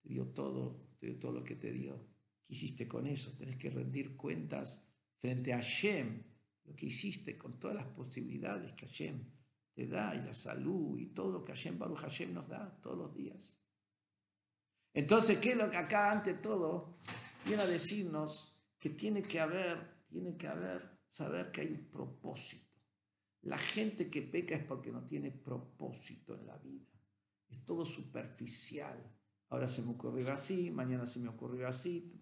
[0.01, 2.07] te dio todo, dio todo lo que te dio.
[2.45, 3.35] ¿Qué hiciste con eso?
[3.37, 6.23] Tenés que rendir cuentas frente a Hashem,
[6.65, 9.25] lo que hiciste con todas las posibilidades que Hashem
[9.73, 12.97] te da y la salud y todo lo que Hashem Baruch Hashem nos da todos
[12.97, 13.59] los días.
[14.93, 16.99] Entonces, ¿qué es lo que acá ante todo
[17.45, 22.81] viene a decirnos que tiene que haber, tiene que haber, saber que hay un propósito.
[23.43, 26.85] La gente que peca es porque no tiene propósito en la vida.
[27.49, 28.97] Es todo superficial.
[29.49, 32.17] Ahora se me ocurrió así, mañana se me ocurrió así,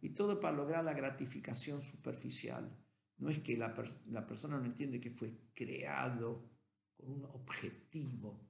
[0.00, 2.74] y todo para lograr la gratificación superficial.
[3.18, 3.74] No es que la,
[4.06, 6.48] la persona no entiende que fue creado
[6.96, 8.48] con un objetivo.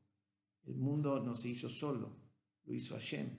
[0.65, 2.17] El mundo no se hizo solo,
[2.65, 3.39] lo hizo Hashem.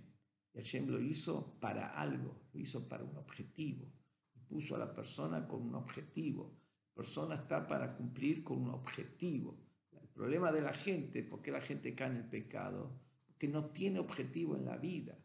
[0.54, 3.92] Y Hashem lo hizo para algo, lo hizo para un objetivo.
[4.36, 6.58] Y puso a la persona con un objetivo
[6.98, 9.56] persona está para cumplir con un objetivo.
[10.02, 13.00] El problema de la gente, ¿por qué la gente cae en el pecado?
[13.28, 15.16] Porque no tiene objetivo en la vida.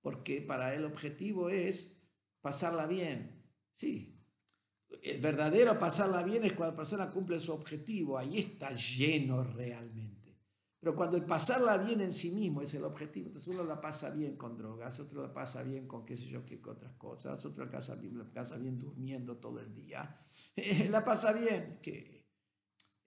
[0.00, 2.02] Porque para el objetivo es
[2.40, 3.44] pasarla bien.
[3.74, 4.17] Sí,
[5.02, 8.18] el verdadero pasarla bien es cuando la persona cumple su objetivo.
[8.18, 10.18] Ahí está lleno realmente.
[10.80, 14.10] Pero cuando el pasarla bien en sí mismo es el objetivo, entonces uno la pasa
[14.10, 17.64] bien con drogas, otro la pasa bien con qué sé yo qué otras cosas, otro
[17.64, 20.20] la pasa bien, la durmiendo todo el día,
[20.88, 22.28] la pasa bien, que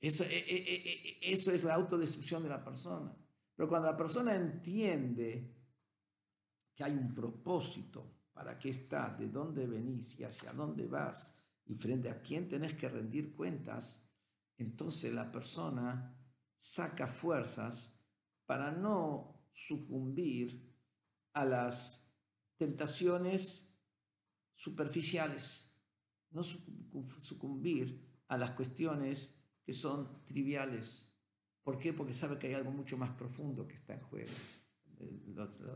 [0.01, 3.15] eso, e, e, e, eso es la autodestrucción de la persona.
[3.55, 5.55] Pero cuando la persona entiende
[6.75, 11.75] que hay un propósito para qué está, de dónde venís y hacia dónde vas, y
[11.75, 14.09] frente a quién tenés que rendir cuentas,
[14.57, 16.17] entonces la persona
[16.57, 17.99] saca fuerzas
[18.45, 20.71] para no sucumbir
[21.33, 22.13] a las
[22.57, 23.75] tentaciones
[24.53, 25.81] superficiales,
[26.31, 31.11] no sucumbir a las cuestiones que son triviales.
[31.63, 31.93] ¿Por qué?
[31.93, 34.31] Porque sabe que hay algo mucho más profundo que está en juego.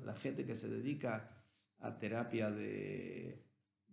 [0.04, 1.44] La gente que se dedica
[1.80, 3.44] a terapia de,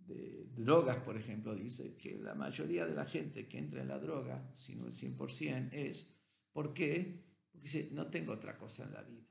[0.07, 3.99] de drogas, por ejemplo, dice que la mayoría de la gente que entra en la
[3.99, 6.13] droga, si no el 100%, es
[6.53, 7.19] ¿Por qué?
[7.51, 9.27] Porque dice, no tengo otra cosa en la vida.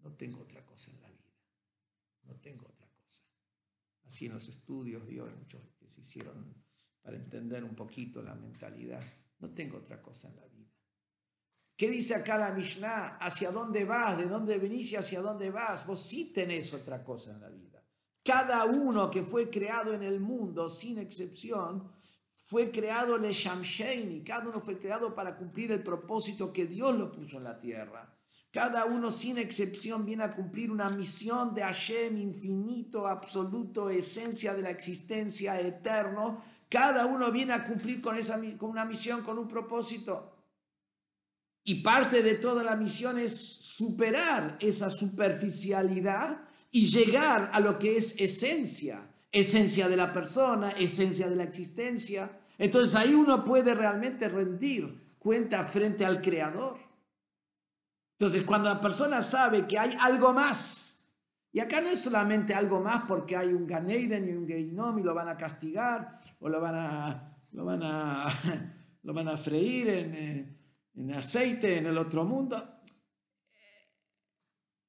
[0.00, 1.32] No tengo otra cosa en la vida.
[2.24, 3.22] No tengo otra cosa.
[4.06, 6.52] Así en los estudios hoy, muchos que se hicieron
[7.00, 9.02] para entender un poquito la mentalidad.
[9.38, 10.72] No tengo otra cosa en la vida.
[11.76, 13.18] ¿Qué dice acá la Mishnah?
[13.18, 14.18] ¿Hacia dónde vas?
[14.18, 15.86] ¿De dónde venís y hacia dónde vas?
[15.86, 17.73] Vos sí tenés otra cosa en la vida.
[18.24, 21.92] Cada uno que fue creado en el mundo, sin excepción,
[22.46, 27.12] fue creado le Shamsheini, cada uno fue creado para cumplir el propósito que Dios lo
[27.12, 28.14] puso en la tierra.
[28.50, 34.62] Cada uno sin excepción viene a cumplir una misión de Hashem infinito, absoluto, esencia de
[34.62, 36.40] la existencia, eterno.
[36.68, 40.36] Cada uno viene a cumplir con, esa, con una misión, con un propósito.
[41.64, 47.96] Y parte de toda la misión es superar esa superficialidad y llegar a lo que
[47.96, 52.28] es esencia, esencia de la persona, esencia de la existencia.
[52.58, 56.78] Entonces ahí uno puede realmente rendir cuenta frente al Creador.
[58.18, 61.08] Entonces cuando la persona sabe que hay algo más,
[61.52, 65.04] y acá no es solamente algo más porque hay un Ganeiden y un Geinom y
[65.04, 68.26] lo van a castigar o lo van a, lo van a,
[69.04, 70.58] lo van a freír en, eh,
[70.96, 72.73] en aceite en el otro mundo.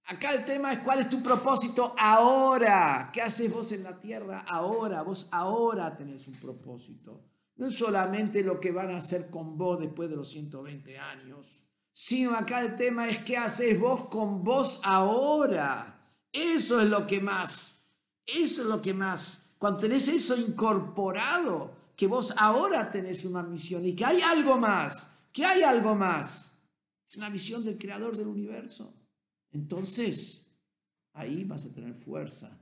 [0.07, 3.09] Acá el tema es cuál es tu propósito ahora.
[3.11, 5.01] ¿Qué haces vos en la tierra ahora?
[5.01, 7.23] Vos ahora tenés un propósito.
[7.55, 11.65] No es solamente lo que van a hacer con vos después de los 120 años,
[11.91, 16.13] sino acá el tema es qué haces vos con vos ahora.
[16.31, 17.89] Eso es lo que más,
[18.27, 19.55] eso es lo que más.
[19.57, 25.09] Cuando tenés eso incorporado, que vos ahora tenés una misión y que hay algo más,
[25.31, 26.51] que hay algo más.
[27.07, 28.93] Es una visión del creador del universo.
[29.55, 30.53] Entonces,
[31.13, 32.59] ahí vas a tener fuerza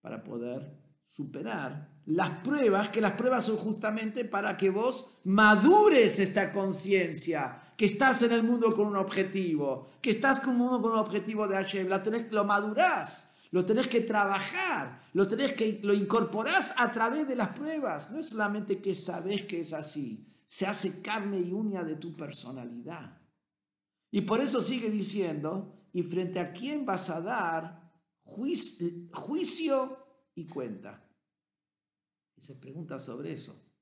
[0.00, 6.52] para poder superar las pruebas, que las pruebas son justamente para que vos madures esta
[6.52, 10.98] conciencia, que estás en el mundo con un objetivo, que estás con un con un
[10.98, 15.94] objetivo de Hashem, la tenés, lo madurás, lo tenés que trabajar, lo tenés que, lo
[15.94, 18.10] incorporás a través de las pruebas.
[18.10, 22.16] No es solamente que sabes que es así, se hace carne y uña de tu
[22.16, 23.16] personalidad.
[24.10, 27.90] Y por eso sigue diciendo, y frente a quién vas a dar
[28.22, 28.86] juicio,
[30.34, 31.10] y cuenta.
[32.36, 33.72] Y se pregunta sobre eso.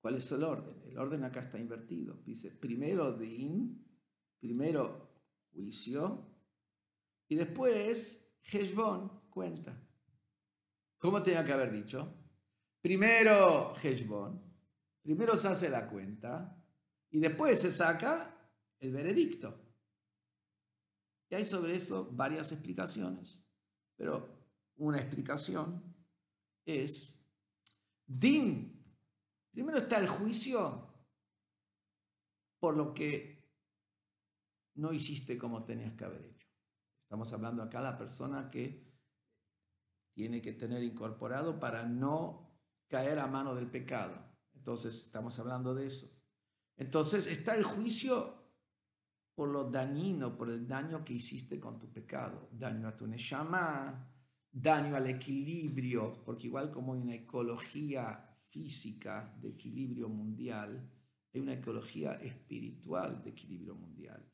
[0.00, 0.80] ¿Cuál es el orden?
[0.84, 2.22] El orden acá está invertido.
[2.24, 3.84] Dice, primero din,
[4.38, 6.32] primero juicio,
[7.26, 9.76] y después Heshbon, cuenta.
[10.98, 12.14] ¿Cómo tenía que haber dicho?
[12.80, 14.40] Primero Heshbon,
[15.02, 16.64] primero se hace la cuenta,
[17.10, 19.63] y después se saca el veredicto.
[21.34, 23.44] Hay sobre eso varias explicaciones,
[23.96, 24.28] pero
[24.76, 25.82] una explicación
[26.64, 27.26] es
[28.06, 28.84] din.
[29.50, 30.94] Primero está el juicio
[32.58, 33.52] por lo que
[34.76, 36.48] no hiciste como tenías que haber hecho.
[37.02, 38.92] Estamos hablando acá de la persona que
[40.14, 42.58] tiene que tener incorporado para no
[42.88, 44.14] caer a mano del pecado.
[44.54, 46.10] Entonces estamos hablando de eso.
[46.76, 48.43] Entonces está el juicio
[49.34, 54.08] por lo dañino, por el daño que hiciste con tu pecado, daño a tu neshama,
[54.50, 60.88] daño al equilibrio, porque igual como hay una ecología física de equilibrio mundial,
[61.32, 64.24] hay una ecología espiritual de equilibrio mundial.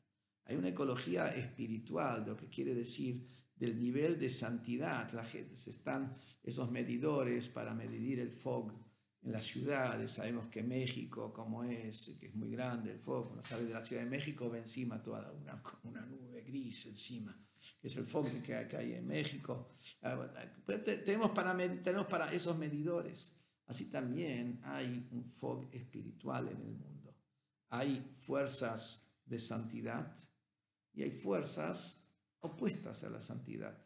[0.45, 5.11] Hay una ecología espiritual, de lo que quiere decir del nivel de santidad.
[5.13, 8.73] La gente, se están esos medidores para medir el fog
[9.23, 10.11] en las ciudades.
[10.11, 13.81] Sabemos que México, como es, que es muy grande el fog, cuando sale de la
[13.81, 17.37] Ciudad de México, ve encima toda una, una nube gris encima,
[17.79, 19.73] que es el fog que hay en México.
[20.01, 20.29] Ah,
[20.65, 23.37] tenemos para, tenemos para esos medidores.
[23.67, 27.15] Así también hay un fog espiritual en el mundo.
[27.69, 30.13] Hay fuerzas de santidad
[30.93, 32.09] y hay fuerzas
[32.41, 33.77] opuestas a la santidad.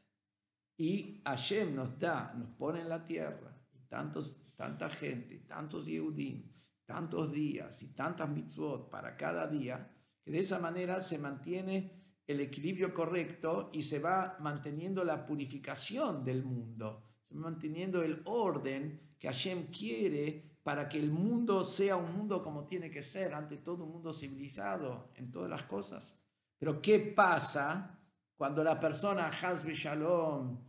[0.77, 6.51] Y Hashem nos da, nos pone en la tierra, y tantos, tanta gente, tantos Yehudim,
[6.85, 9.91] tantos días y tantas mitzvot para cada día,
[10.23, 16.23] que de esa manera se mantiene el equilibrio correcto y se va manteniendo la purificación
[16.23, 21.95] del mundo, se va manteniendo el orden que Hashem quiere para que el mundo sea
[21.95, 26.19] un mundo como tiene que ser, ante todo un mundo civilizado en todas las cosas.
[26.57, 27.99] Pero ¿qué pasa
[28.35, 30.59] cuando la persona Hasbe Shalom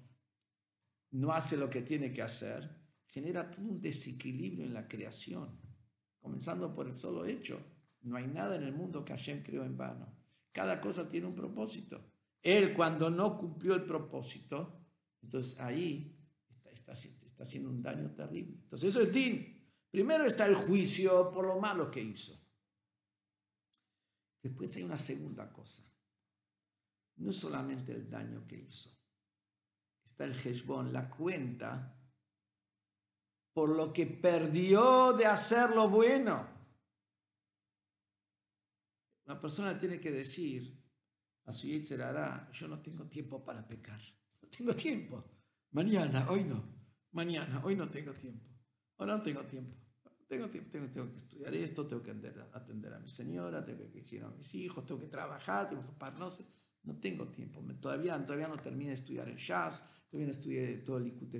[1.13, 2.86] no hace lo que tiene que hacer?
[3.17, 5.59] Genera todo un desequilibrio en la creación,
[6.21, 7.59] comenzando por el solo hecho.
[8.03, 10.15] No hay nada en el mundo que Hashem creó en vano.
[10.53, 12.13] Cada cosa tiene un propósito.
[12.43, 14.85] Él cuando no cumplió el propósito,
[15.23, 16.15] entonces ahí
[16.67, 18.59] está, está haciendo un daño terrible.
[18.61, 19.67] Entonces eso es din.
[19.91, 22.39] Primero está el juicio por lo malo que hizo.
[24.43, 25.91] Después hay una segunda cosa.
[27.17, 28.91] No solamente el daño que hizo.
[30.05, 31.96] Está el Heshbon, la cuenta
[33.57, 36.47] por lo que perdió de hacer lo bueno.
[39.25, 40.79] La persona tiene que decir
[41.47, 41.67] a su
[42.05, 43.99] hará, yo no tengo tiempo para pecar.
[44.43, 45.25] No tengo tiempo.
[45.71, 46.63] Mañana, hoy no.
[47.13, 48.45] Mañana, hoy no tengo tiempo.
[48.99, 49.75] Hoy no tengo tiempo
[50.29, 54.23] tengo, tengo, tengo, que estudiar esto, tengo que atender, a mi señora, tengo que ir
[54.23, 56.19] a mis hijos, tengo que trabajar, tengo que parar,
[56.83, 57.63] no tengo tiempo.
[57.81, 61.39] Todavía, todavía no terminé de estudiar el Shas, todavía no estudié todo el Ikute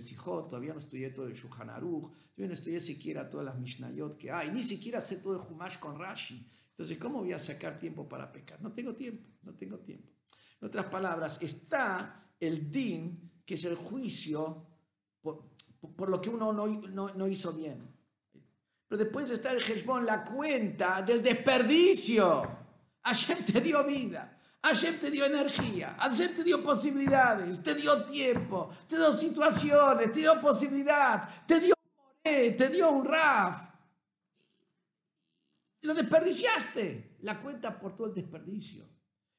[0.49, 4.31] todavía no estudié todo el Shulchan Aruch, todavía no estudié siquiera todas las Mishnayot que
[4.31, 6.47] hay, ni siquiera sé todo el Humash con Rashi.
[6.71, 8.61] Entonces, ¿cómo voy a sacar tiempo para pecar?
[8.61, 10.13] No tengo tiempo, no tengo tiempo.
[10.61, 14.67] En otras palabras, está el din, que es el juicio
[15.23, 15.51] por,
[15.97, 17.97] por lo que uno no, no, no hizo bien.
[18.89, 22.43] Pero después está el Hezbon, la cuenta del desperdicio.
[23.03, 24.36] Hashem te dio vida,
[24.67, 30.21] Hashem te dio energía, Hashem te dio posibilidades, te dio tiempo, te dio situaciones, te
[30.21, 31.75] dio posibilidad, te dio
[32.25, 33.69] te dio un raf.
[35.83, 37.19] Lo desperdiciaste.
[37.21, 38.89] La cuenta por todo el desperdicio.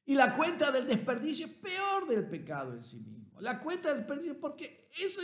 [0.06, 3.38] Y la cuenta del desperdicio es peor del pecado en sí mismo.
[3.42, 5.20] La cuenta del desperdicio, porque eso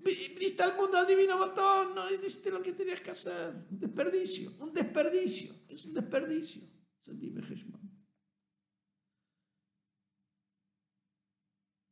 [0.00, 3.54] viniste al mundo al divino botón, no hiciste lo que tenías que hacer.
[3.70, 6.64] Un desperdicio, un desperdicio, es un desperdicio.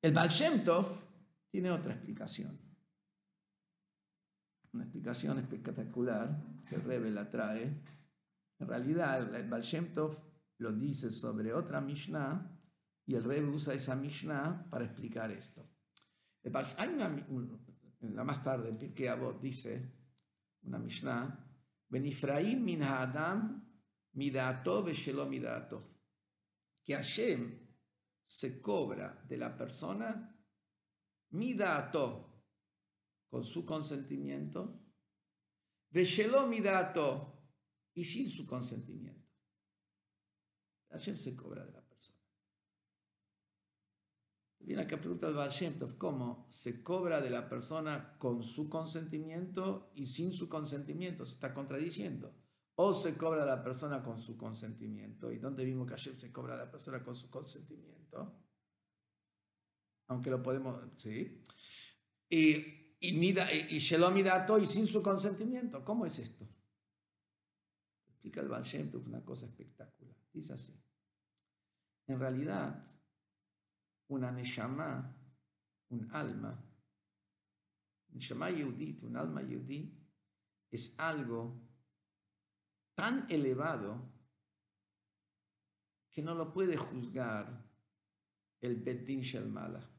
[0.05, 0.29] El Baal
[1.51, 2.61] tiene otra explicación.
[4.75, 7.83] Una explicación espectacular que Rebbe la trae.
[8.59, 9.65] En realidad, el Baal
[10.59, 12.55] lo dice sobre otra Mishnah
[13.07, 15.67] y el Rebbe usa esa Mishnah para explicar esto.
[16.77, 17.27] Hay una,
[18.01, 19.91] la más tarde en Pirkei Avot dice
[20.65, 21.49] una Mishnah,
[21.89, 23.67] Benifraim min ha'adam
[24.13, 25.83] midato veshelo midato.
[26.85, 27.64] Que Hashem
[28.25, 30.35] se cobra de la persona
[31.31, 32.43] midato
[33.29, 34.81] con su consentimiento,
[35.91, 37.51] veshelo midato
[37.95, 39.31] y sin su consentimiento.
[40.91, 41.85] Hashem se cobra de la
[44.65, 45.53] Viene acá pregunta de Baal
[45.99, 51.27] ¿cómo se cobra de la persona con su consentimiento y sin su consentimiento?
[51.27, 52.35] Se está contradiciendo.
[52.77, 55.31] O se cobra de la persona con su consentimiento.
[55.31, 58.41] ¿Y dónde vimos que ayer se cobra de la persona con su consentimiento?
[60.09, 61.43] Aunque lo podemos, sí.
[62.29, 65.85] Y, y, mida, y, y y sin su consentimiento.
[65.85, 66.47] ¿Cómo es esto?
[68.07, 68.65] Explica el Baal
[69.07, 70.17] una cosa espectacular.
[70.33, 70.81] Dice así.
[72.07, 72.85] En realidad,
[74.09, 75.17] una neshama,
[75.91, 76.63] un alma,
[78.09, 79.97] neshama yudit, un alma yudí,
[80.71, 81.64] es algo
[82.95, 84.13] tan elevado
[86.11, 87.69] que no lo puede juzgar
[88.61, 89.91] el Bedin Shel Mala.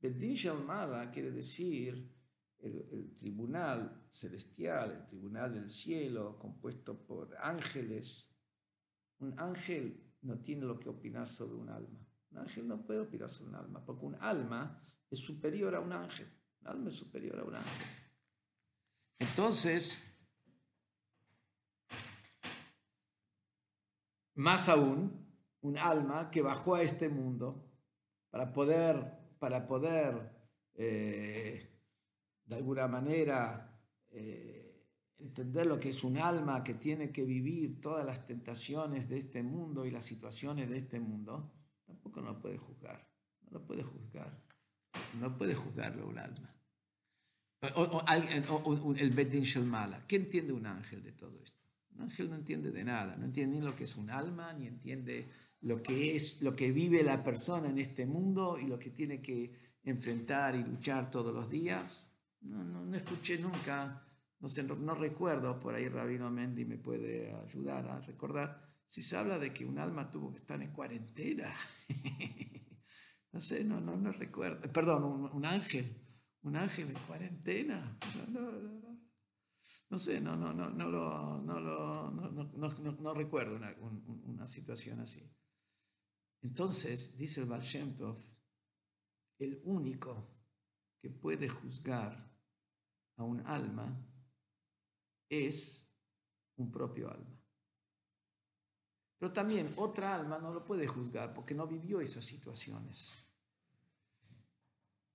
[0.00, 2.16] Bedin Shel Mala quiere decir
[2.58, 8.34] el, tribunal celestial, el tribunal del cielo, compuesto por ángeles.
[9.18, 12.06] Un ángel no tiene lo que opinar sobre un alma.
[12.30, 15.92] Un ángel no puede opinar sobre un alma, porque un alma es superior a un
[15.92, 16.28] ángel.
[16.62, 17.86] Un alma es superior a un ángel.
[19.18, 20.02] Entonces,
[24.36, 25.26] más aún,
[25.62, 27.66] un alma que bajó a este mundo
[28.30, 30.30] para poder, para poder
[30.74, 31.68] eh,
[32.44, 33.76] de alguna manera
[34.08, 34.84] eh,
[35.18, 39.42] entender lo que es un alma que tiene que vivir todas las tentaciones de este
[39.42, 41.52] mundo y las situaciones de este mundo,
[41.84, 43.08] tampoco no puede juzgar,
[43.42, 44.38] no lo puede juzgar,
[45.18, 46.52] no puede juzgarlo un alma.
[47.74, 48.04] O,
[48.96, 50.06] el Bedin Shalmala.
[50.06, 51.65] ¿Qué entiende un ángel de todo esto?
[51.96, 54.66] Un ángel no entiende de nada, no entiende ni lo que es un alma, ni
[54.66, 55.30] entiende
[55.62, 59.22] lo que es, lo que vive la persona en este mundo y lo que tiene
[59.22, 62.12] que enfrentar y luchar todos los días.
[62.42, 64.06] No, no, no escuché nunca,
[64.40, 69.16] no, sé, no, recuerdo, por ahí Rabino Mendy me puede ayudar a recordar, si se
[69.16, 71.54] habla de que un alma tuvo que estar en cuarentena.
[73.32, 74.70] no sé, no, no, no recuerdo.
[74.70, 75.96] Perdón, un, ángel,
[76.42, 77.98] un ángel en cuarentena.
[78.28, 78.95] No,
[79.98, 83.74] sé, no, no, no, no, lo, no, lo, no, no, recuerdo una,
[84.24, 85.30] una situación así.
[86.42, 87.64] Entonces, dice el Baal
[89.38, 90.28] el único
[91.00, 92.32] que puede juzgar
[93.16, 93.96] a un alma
[95.28, 95.88] es
[96.56, 97.36] un propio alma.
[99.18, 103.26] Pero también otra alma no lo puede juzgar porque no vivió esas situaciones.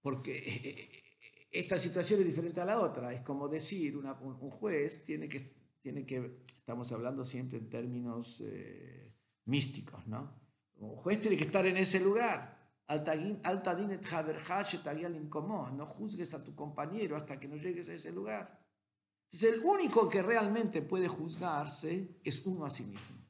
[0.01, 1.10] Porque eh, eh,
[1.51, 3.13] esta situación es diferente a la otra.
[3.13, 9.13] Es como decir, un, juez tiene que, tiene que, estamos hablando siempre en términos eh,
[9.45, 10.39] místicos, ¿no?
[10.75, 12.59] Un juez tiene que estar en ese lugar.
[15.73, 18.59] No juzgues a tu compañero hasta que no llegues a ese lugar.
[19.25, 23.21] Entonces, el único que realmente puede juzgarse es uno a sí mismo.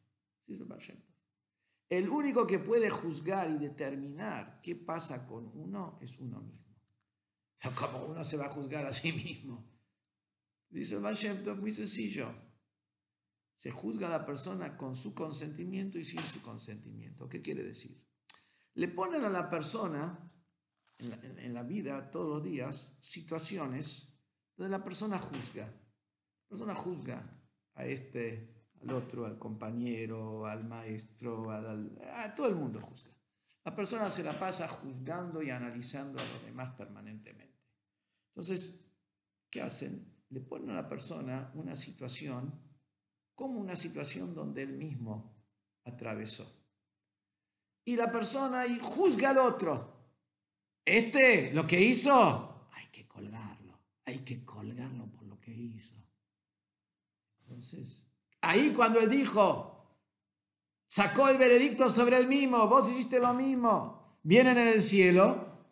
[1.90, 6.61] El único que puede juzgar y determinar qué pasa con uno es uno mismo.
[7.76, 9.66] Como uno se va a juzgar a sí mismo.
[10.70, 11.18] Dice el Baal
[11.60, 12.34] muy sencillo.
[13.56, 17.30] Se juzga a la persona con su consentimiento y sin su consentimiento.
[17.30, 18.04] ¿Qué quiere decir?
[18.74, 20.32] Le ponen a la persona
[20.98, 24.08] en la, vida, todos los días, situaciones
[24.56, 25.66] donde la persona juzga.
[25.66, 27.40] La persona juzga
[27.76, 33.12] a este, al otro, al compañero, al maestro, a todo el mundo juzga.
[33.64, 37.51] La persona se la pasa juzgando y analizando a los demás permanentemente.
[38.32, 38.86] Entonces,
[39.50, 40.06] ¿qué hacen?
[40.30, 42.54] Le ponen a la persona una situación
[43.36, 45.36] como una situación donde él mismo
[45.84, 46.46] atravesó.
[47.84, 50.02] Y la persona juzga al otro.
[50.86, 55.96] Este, lo que hizo, hay que colgarlo, hay que colgarlo por lo que hizo.
[57.42, 58.08] Entonces,
[58.42, 59.98] ahí cuando él dijo,
[60.88, 65.66] sacó el veredicto sobre el mismo, vos hiciste lo mismo, vienen en el cielo,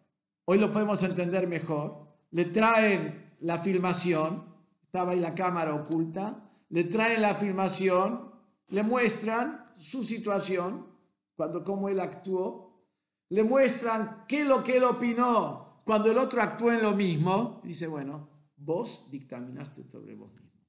[0.45, 4.45] hoy lo podemos entender mejor, le traen la filmación,
[4.83, 8.31] estaba ahí la cámara oculta, le traen la filmación,
[8.67, 10.87] le muestran su situación,
[11.35, 12.85] cuando cómo él actuó,
[13.29, 17.61] le muestran qué es lo que él opinó cuando el otro actuó en lo mismo,
[17.63, 20.61] dice, bueno, vos dictaminaste sobre vos mismo.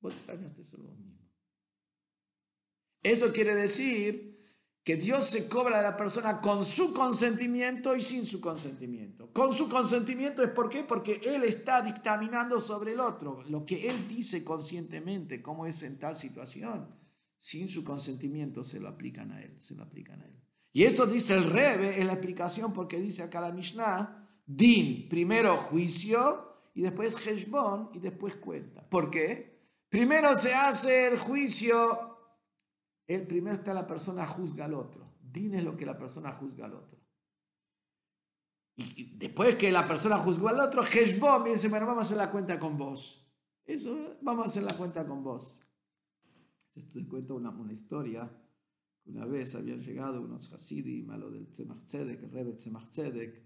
[0.00, 1.30] Vos dictaminaste sobre vos mismo.
[3.00, 4.29] Eso quiere decir
[4.82, 9.30] que Dios se cobra de la persona con su consentimiento y sin su consentimiento.
[9.32, 10.70] Con su consentimiento es por?
[10.86, 15.98] Porque Él está dictaminando sobre el otro, lo que Él dice conscientemente, cómo es en
[15.98, 16.88] tal situación.
[17.38, 20.40] Sin su consentimiento se lo aplican a Él, se lo aplican a Él.
[20.72, 25.58] Y eso dice el Rebe, es la explicación porque dice acá la Mishnah, din, primero
[25.58, 28.88] juicio y después heshbon y después cuenta.
[28.88, 29.58] ¿Por qué?
[29.88, 32.09] Primero se hace el juicio
[33.14, 35.04] el primero está la persona juzga al otro.
[35.20, 37.00] Dime lo que la persona juzga al otro.
[38.76, 42.16] Y después que la persona juzgó al otro, Heshbon me dice, bueno, vamos a hacer
[42.16, 43.28] la cuenta con vos.
[43.66, 45.60] Eso, vamos a hacer la cuenta con vos.
[46.74, 48.30] Esto te cuento una, una historia.
[49.06, 53.42] Una vez habían llegado unos Hasidim a lo del Tzemach Tzedek, el Rebbe Tzemach Tzedek,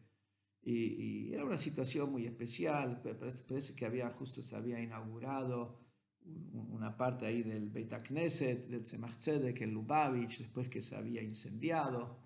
[0.62, 3.01] y, y, era una situación muy especial.
[3.01, 5.84] Parece, que había, justo se había inaugurado
[6.25, 11.22] una parte ahí del Beit Knesset, del Tzemach Tzedek, el Lubavitch, después que se había
[11.22, 12.18] incendiado.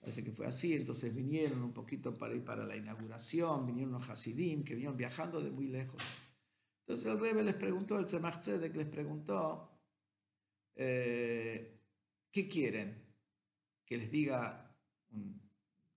[0.00, 4.08] Parece que fue así, entonces vinieron un poquito para ir para la inauguración, vinieron los
[4.08, 6.00] Hasidim que vinieron viajando de muy lejos.
[6.80, 9.70] Entonces el Rebbe les preguntó, el Tzemach Tzedek les preguntó,
[10.74, 11.80] eh,
[12.30, 13.04] ¿qué quieren?
[13.84, 14.74] ¿Que les diga
[15.10, 15.40] un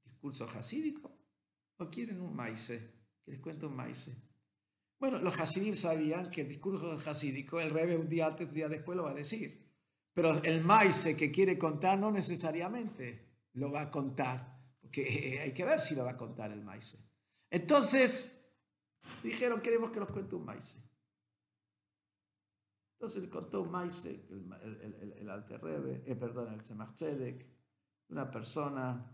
[0.04, 1.16] discurso hasídico?
[1.78, 2.68] ¿O quieren un maíz?
[3.24, 4.10] Que les cuente un maíz.
[5.02, 8.70] Bueno, los hasidim sabían que el discurso hasídico, el rebe un día antes, un día
[8.70, 9.68] después lo va a decir.
[10.14, 15.66] Pero el maíz que quiere contar no necesariamente lo va a contar, porque hay que
[15.66, 17.04] ver si lo va a contar el maíz.
[17.50, 18.48] Entonces,
[19.24, 20.78] dijeron, queremos que nos cuente un maíz.
[22.94, 24.24] Entonces le contó un maíz, el,
[24.62, 25.62] el, el, Alter
[26.06, 27.02] eh, perdón, el Tzemach
[28.10, 29.12] una persona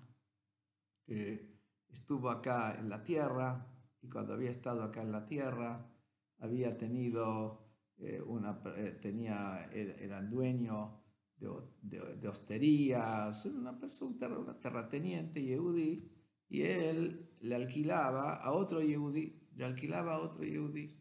[1.06, 3.66] que estuvo acá en la tierra
[4.02, 5.92] y cuando había estado acá en la tierra
[6.40, 7.68] había tenido
[7.98, 11.04] eh, una, eh, tenía, era dueño
[11.40, 16.12] de, de, hosterías, una persona, una terrateniente yehudi,
[16.50, 20.96] y él le alquilaba a otro yehudi, le alquilaba a otro yehudi,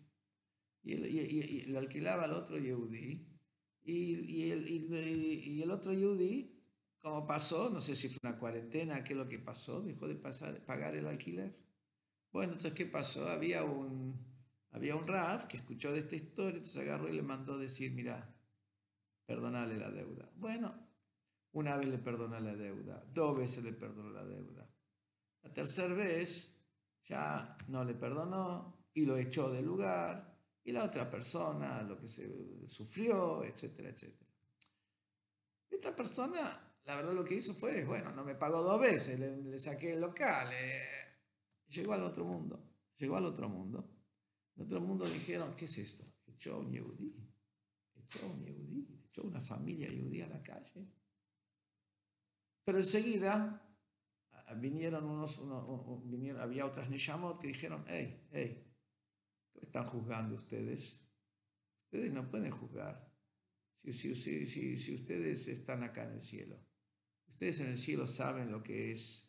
[0.82, 3.26] y, y, le alquilaba al otro yehudi,
[3.82, 6.52] y, el, y, el otro yehudi,
[6.98, 10.16] como pasó, no sé si fue una cuarentena, qué es lo que pasó, dejó de
[10.16, 11.65] pasar, pagar el alquiler.
[12.36, 13.26] Bueno, entonces, ¿qué pasó?
[13.30, 14.14] Había un,
[14.72, 18.30] había un Raf que escuchó de esta historia, entonces agarró y le mandó decir, mira,
[19.24, 20.30] perdonale la deuda.
[20.34, 20.86] Bueno,
[21.52, 24.70] una vez le perdonó la deuda, dos veces le perdonó la deuda.
[25.44, 26.62] La tercera vez
[27.06, 32.06] ya no le perdonó y lo echó del lugar y la otra persona lo que
[32.06, 34.30] se sufrió, etcétera, etcétera.
[35.70, 39.58] Esta persona, la verdad lo que hizo fue, bueno, no me pagó dos veces, le,
[39.58, 41.05] saqué el local, eh,
[41.68, 42.62] llegó al otro mundo,
[42.98, 43.92] llegó al otro mundo.
[44.56, 46.04] En otro mundo dijeron, ¿qué es esto?
[46.26, 47.14] Echó un yehudí,
[47.94, 50.86] echó un yehudí una familia judía a la calle.
[52.64, 53.62] Pero enseguida
[54.56, 55.40] vinieron unos,
[56.08, 58.66] vinieron, había otras Neshamot que dijeron, hey, hey,
[59.52, 61.00] ¿qué están juzgando ustedes?
[61.84, 63.06] Ustedes no pueden juzgar.
[63.84, 66.58] Si, si, si, si, ustedes están acá en el cielo,
[67.28, 69.25] ustedes en el cielo saben lo que es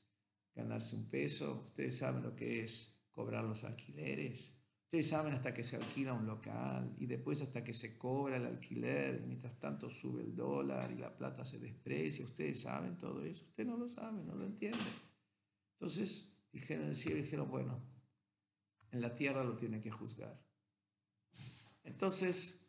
[0.57, 5.65] ganarse un peso, ustedes saben lo que es cobrar los alquileres, Ustedes saben hasta que
[5.65, 9.89] se alquila un local y después hasta que se cobra el alquiler, y mientras tanto
[9.89, 12.23] sube el dólar y la plata se desprecia.
[12.23, 13.43] Ustedes saben todo eso.
[13.43, 14.79] Ustedes no lo saben, no lo entienden.
[15.73, 17.83] Entonces dijeron en el cielo, dijeron, bueno,
[18.91, 20.41] en la tierra lo tiene que juzgar.
[21.83, 22.65] Entonces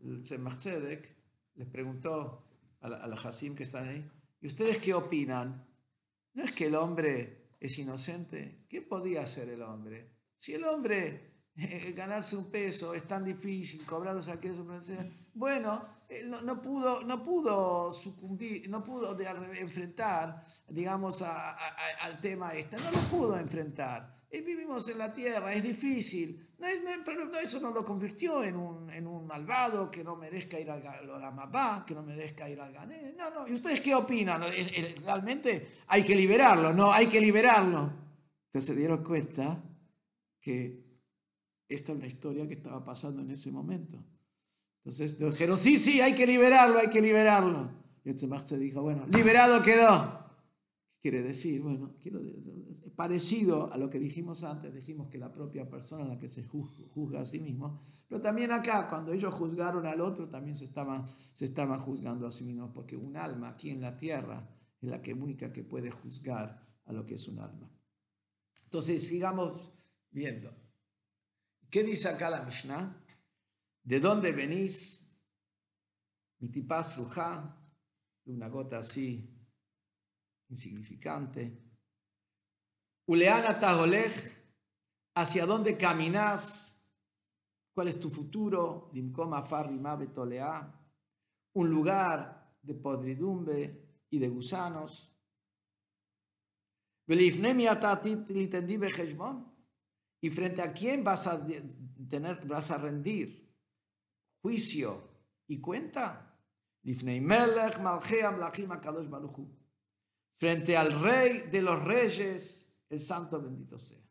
[0.00, 2.44] el Tzemach les preguntó
[2.80, 4.06] a la, a Hasim que están ahí,
[4.42, 5.66] ¿y ustedes qué opinan?
[6.34, 8.66] ¿No es que el hombre es inocente?
[8.68, 10.10] ¿Qué podía hacer el hombre?
[10.36, 11.34] Si el hombre
[11.94, 14.60] ganarse un peso es tan difícil, cobrar los alquileres,
[15.32, 15.88] bueno,
[16.42, 23.38] no, pudo, no pudo sucumbir, no pudo enfrentar, digamos, al tema este, no lo pudo
[23.38, 24.13] enfrentar.
[24.34, 26.66] Y vivimos en la tierra, es difícil, no
[27.04, 30.82] pero eso no lo convirtió en un, en un malvado que no merezca ir al
[31.34, 33.14] Mapá, que no merezca ir al Gané.
[33.16, 34.42] No, no, ¿y ustedes qué opinan?
[35.04, 37.92] Realmente hay que liberarlo, no, hay que liberarlo.
[38.46, 39.62] Entonces se dieron cuenta
[40.40, 40.82] que
[41.68, 44.02] esta es una historia que estaba pasando en ese momento.
[44.78, 47.70] Entonces dijeron, sí, sí, hay que liberarlo, hay que liberarlo.
[48.04, 50.23] Y el se dijo, bueno, liberado quedó.
[51.04, 51.60] ¿Qué quiere decir?
[51.60, 52.18] Bueno, quiero,
[52.96, 56.44] parecido a lo que dijimos antes, dijimos que la propia persona en la que se
[56.44, 57.78] juzga a sí mismo,
[58.08, 62.30] pero también acá, cuando ellos juzgaron al otro, también se estaban, se estaban juzgando a
[62.30, 64.48] sí mismos, porque un alma aquí en la tierra
[64.80, 67.70] es la que única que puede juzgar a lo que es un alma.
[68.64, 69.74] Entonces, sigamos
[70.10, 70.56] viendo.
[71.68, 73.04] ¿Qué dice acá la Mishnah?
[73.82, 75.14] ¿De dónde venís?
[76.38, 77.58] Mitipaz Rujá,
[78.24, 79.33] de una gota así
[80.54, 81.60] insignificante.
[83.06, 84.14] Uleana Tajolej,
[85.14, 86.80] ¿hacia dónde caminas?
[87.74, 88.90] ¿Cuál es tu futuro?
[88.92, 90.72] Limkoma Farrima Betolea,
[91.54, 95.10] un lugar de podridumbre y de gusanos.
[100.20, 101.44] ¿Y frente a quién vas a,
[102.08, 103.52] tener, vas a rendir
[104.40, 105.10] juicio
[105.48, 106.38] y cuenta?
[110.36, 114.04] Frente al rey de los reyes, el santo bendito sea.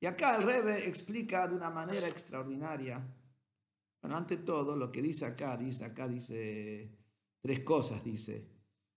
[0.00, 3.02] Y acá el rey explica de una manera extraordinaria.
[4.00, 6.90] Bueno, ante todo, lo que dice acá, dice acá, dice
[7.40, 8.48] tres cosas, dice.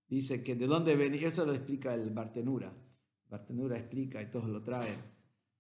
[0.08, 2.74] Dice que de dónde venía, eso lo explica el Bartenura.
[3.28, 5.00] Bartenura explica y todos lo traen.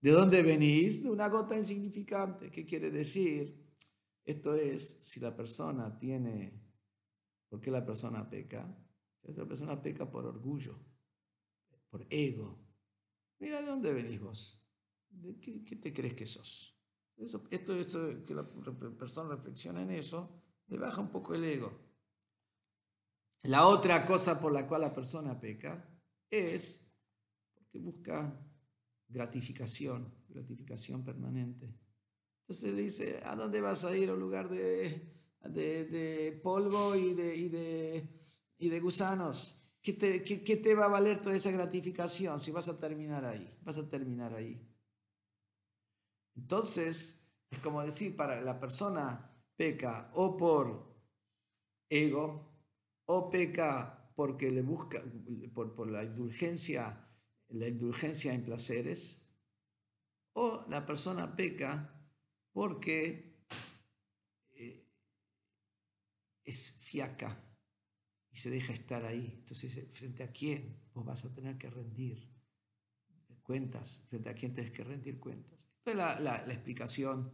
[0.02, 1.04] ¿De dónde venís?
[1.04, 2.50] De una gota insignificante.
[2.50, 3.70] ¿Qué quiere decir?
[4.26, 6.62] Esto es, si la persona tiene,
[7.48, 8.68] ¿por qué la persona peca?
[9.36, 10.80] La persona peca por orgullo,
[11.90, 12.58] por ego.
[13.40, 14.68] Mira, ¿de dónde venís vos?
[15.10, 16.78] ¿De qué, te crees que sos?
[17.18, 17.88] Eso, esto, es
[18.26, 18.48] que la
[18.98, 21.90] persona reflexiona en eso, le baja un poco el ego.
[23.44, 25.90] La otra cosa por la cual la persona peca
[26.30, 26.86] es
[27.72, 28.38] que busca
[29.08, 31.74] gratificación, gratificación permanente.
[32.42, 34.12] Entonces le dice, ¿a dónde vas a ir?
[34.12, 38.19] un lugar de, de, polvo y de, y de,
[38.60, 39.55] y de gusanos.
[39.82, 43.26] ¿Qué te, qué, ¿Qué te va a valer toda esa gratificación si vas a terminar
[43.26, 43.57] ahí?
[43.64, 44.62] Vas a terminar ahí.
[46.36, 50.86] Entonces, es como decir, para la persona peca o por
[51.89, 52.45] ego,
[53.05, 55.01] o peca porque le busca,
[55.53, 57.07] por, por la indulgencia,
[57.47, 59.26] la indulgencia en placeres,
[60.34, 61.95] o la persona peca
[62.51, 63.38] porque
[64.51, 64.86] eh,
[66.43, 67.49] es fiaca
[68.40, 69.36] se deja estar ahí.
[69.40, 72.32] Entonces, ¿frente a quién vos vas a tener que rendir
[73.44, 74.06] cuentas?
[74.10, 75.70] ¿Frente a quién tienes que rendir cuentas?
[75.78, 77.32] Esta es la, la, la explicación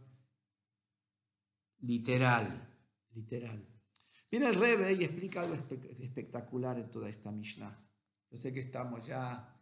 [1.80, 2.46] literal,
[3.14, 3.66] literal.
[4.30, 7.74] Viene el Rebe y explica algo espectacular en toda esta Mishnah.
[8.30, 9.52] Yo sé que estamos ya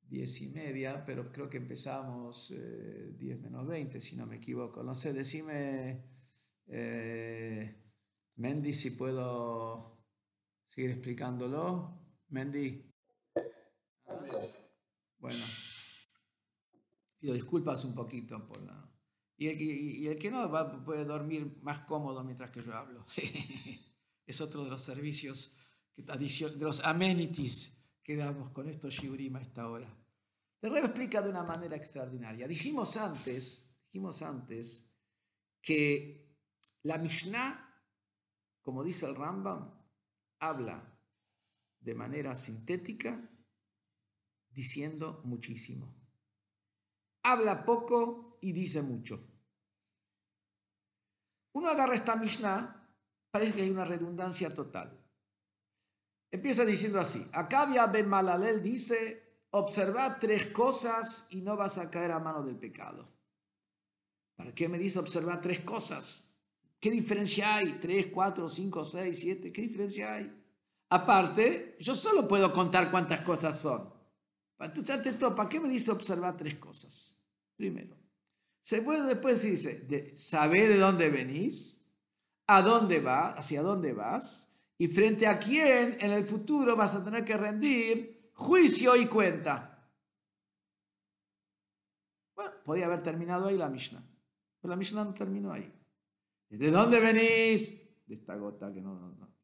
[0.00, 4.82] diez y media, pero creo que empezamos eh, diez menos veinte, si no me equivoco.
[4.82, 6.04] No sé, decime,
[6.66, 7.82] eh,
[8.36, 9.93] Mendy, si puedo
[10.74, 12.00] seguir explicándolo.
[12.28, 12.90] Mendy.
[15.18, 15.44] Bueno,
[17.18, 18.90] pido disculpas un poquito por la...
[19.36, 23.06] Y el, que no va, puede dormir más cómodo mientras que yo hablo.
[24.26, 25.56] es otro de los servicios,
[25.96, 29.88] de los amenities que damos con estos shiurim a esta hora.
[30.60, 32.46] El Rebbe explica de una manera extraordinaria.
[32.46, 34.90] Dijimos antes, dijimos antes
[35.60, 36.38] que
[36.82, 37.82] la Mishnah,
[38.62, 39.83] como dice el Rambam,
[40.40, 40.98] habla
[41.80, 43.20] de manera sintética
[44.50, 45.94] diciendo muchísimo.
[47.22, 49.26] Habla poco y dice mucho.
[51.52, 52.88] Uno agarra esta Mishnah,
[53.30, 55.00] parece que hay una redundancia total.
[56.30, 62.10] Empieza diciendo así, Acabia Ben Malalel dice, observa tres cosas y no vas a caer
[62.10, 63.08] a mano del pecado.
[64.36, 66.33] ¿Para qué me dice observar tres cosas?
[66.80, 67.78] ¿Qué diferencia hay?
[67.80, 69.52] ¿Tres, cuatro, cinco, seis, siete?
[69.52, 70.32] ¿Qué diferencia hay?
[70.90, 73.92] Aparte, yo solo puedo contar cuántas cosas son.
[74.58, 77.18] Entonces, ante todo, ¿para qué me dice observar tres cosas?
[77.56, 77.96] Primero,
[78.62, 81.84] se puede después dice, de, saber de dónde venís,
[82.46, 87.04] a dónde vas, hacia dónde vas, y frente a quién en el futuro vas a
[87.04, 89.90] tener que rendir juicio y cuenta.
[92.34, 94.02] Bueno, podía haber terminado ahí la Mishnah,
[94.60, 95.72] pero la Mishnah no terminó ahí.
[96.48, 98.06] ¿De dónde venís?
[98.06, 99.34] De esta gota que no, no.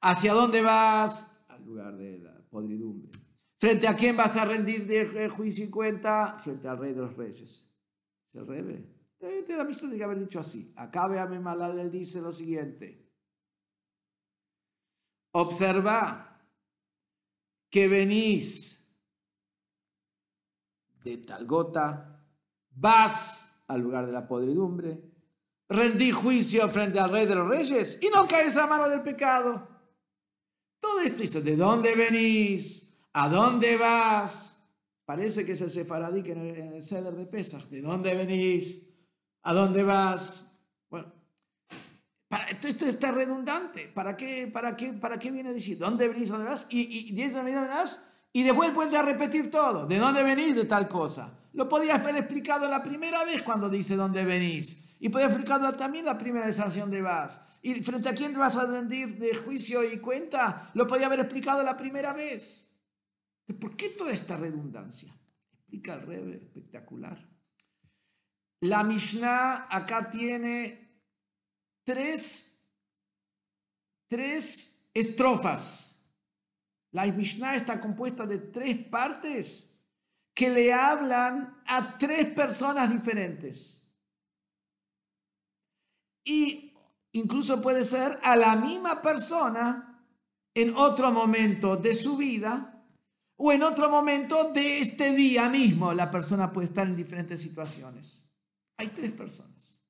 [0.00, 1.30] ¿Hacia dónde vas?
[1.48, 3.10] Al lugar de la podridumbre.
[3.58, 6.38] ¿Frente a quién vas a rendir de juicio y cuenta?
[6.38, 7.70] Frente al rey de los reyes.
[8.26, 9.00] ¿Es el?
[9.18, 10.72] Este, la Mishnah tiene que haber dicho así.
[10.76, 13.06] Acá veame Malal, él dice lo siguiente.
[15.32, 16.40] Observa
[17.68, 18.80] que venís
[21.04, 22.24] de tal gota,
[22.70, 25.09] vas al lugar de la podridumbre,
[25.70, 29.68] rendí juicio frente al rey de los reyes y no caes a mano del pecado.
[30.80, 32.88] Todo esto dice, ¿de dónde venís?
[33.12, 34.58] ¿A dónde vas?
[35.04, 37.64] Parece que es el sefaradí que en el ceder de Pesach.
[37.68, 38.82] ¿De dónde venís?
[39.42, 40.46] ¿A dónde vas?
[40.88, 41.12] Bueno,
[42.28, 43.90] para, esto está redundante.
[43.94, 45.78] ¿Para qué, para qué, para qué viene a decir?
[45.78, 46.30] ¿Dónde venís?
[46.30, 46.66] ¿Dónde vas?
[46.70, 47.30] Y, y, y,
[48.32, 49.86] y después vuelve a repetir todo.
[49.86, 50.56] ¿De dónde venís?
[50.56, 51.38] De tal cosa.
[51.52, 54.89] Lo podía haber explicado la primera vez cuando dice dónde venís.
[55.00, 57.42] Y haber explicado también la primera sanción de vas.
[57.62, 61.62] Y frente a quién vas a rendir de juicio y cuenta, lo podía haber explicado
[61.62, 62.70] la primera vez.
[63.58, 65.12] ¿Por qué toda esta redundancia?
[65.52, 67.18] Explica el Rebe, espectacular.
[68.60, 71.00] La Mishnah acá tiene
[71.82, 72.62] tres,
[74.06, 75.98] tres estrofas.
[76.92, 79.74] La Mishnah está compuesta de tres partes
[80.34, 83.79] que le hablan a tres personas diferentes.
[86.24, 86.74] Y
[87.12, 90.04] incluso puede ser a la misma persona
[90.54, 92.84] en otro momento de su vida
[93.36, 95.92] o en otro momento de este día mismo.
[95.92, 98.26] La persona puede estar en diferentes situaciones.
[98.76, 99.82] Hay tres personas.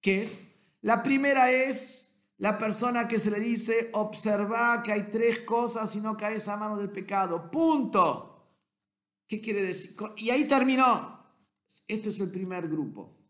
[0.00, 0.42] ¿Qué es?
[0.82, 6.00] La primera es la persona que se le dice, observa que hay tres cosas y
[6.00, 7.50] no caes a mano del pecado.
[7.50, 8.32] Punto.
[9.28, 9.96] ¿Qué quiere decir?
[10.16, 11.18] Y ahí terminó.
[11.86, 13.21] Este es el primer grupo.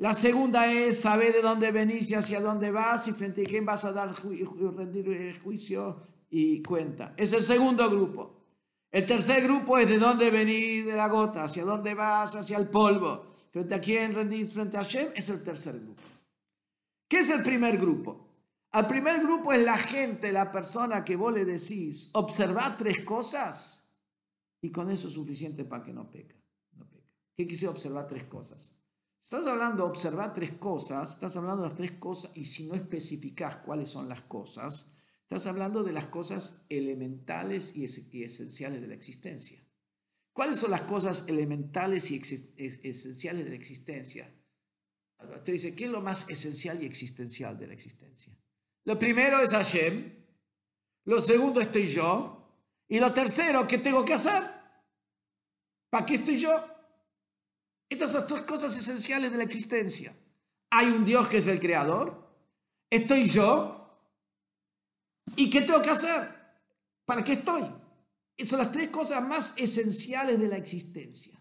[0.00, 3.66] La segunda es saber de dónde venís y hacia dónde vas y frente a quién
[3.66, 7.12] vas a dar rendir juicio y cuenta.
[7.18, 8.34] Es el segundo grupo.
[8.90, 12.70] El tercer grupo es de dónde venís de la gota, hacia dónde vas, hacia el
[12.70, 13.26] polvo.
[13.50, 16.02] Frente a quién rendís frente a Shem, es el tercer grupo.
[17.06, 18.26] ¿Qué es el primer grupo?
[18.72, 23.86] El primer grupo es la gente, la persona que vos le decís, observa tres cosas
[24.62, 26.36] y con eso es suficiente para que no peca.
[26.72, 27.12] No peca.
[27.36, 28.79] ¿Qué quise observar tres cosas?
[29.22, 33.58] Estás hablando observar tres cosas, estás hablando de las tres cosas y si no especificas
[33.58, 34.92] cuáles son las cosas,
[35.22, 39.62] estás hablando de las cosas elementales y, esenciales de la existencia.
[40.32, 42.20] ¿Cuáles son las cosas elementales y
[42.56, 44.34] esenciales de la existencia?
[45.44, 48.34] Te dice, ¿qué es lo más esencial y existencial de la existencia?
[48.84, 50.14] Lo primero es Hashem,
[51.04, 52.40] lo segundo estoy yo,
[52.88, 54.42] y lo tercero, ¿qué tengo que hacer?
[55.90, 56.79] ¿Para qué estoy yo?
[57.90, 60.16] Estas son tres cosas esenciales de la existencia.
[60.70, 62.26] Hay un Dios que es el creador,
[62.88, 64.00] estoy yo,
[65.34, 66.28] ¿y qué tengo que hacer?
[67.04, 67.64] ¿Para qué estoy?
[68.36, 71.38] Esas son las tres cosas más esenciales de la existencia.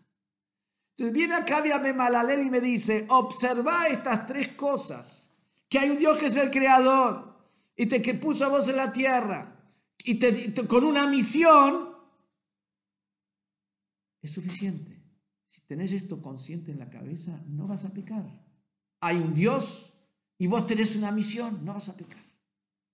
[0.98, 5.30] Entonces viene acá Malalel y me dice, observa estas tres cosas,
[5.70, 7.38] que hay un Dios que es el creador
[7.76, 9.56] y te, que puso a vos en la tierra
[10.04, 11.96] y te, con una misión,
[14.22, 14.99] es suficiente.
[15.70, 18.26] Tenés esto consciente en la cabeza, no vas a pecar.
[19.02, 19.94] Hay un Dios
[20.40, 22.26] y vos tenés una misión, no vas a pecar.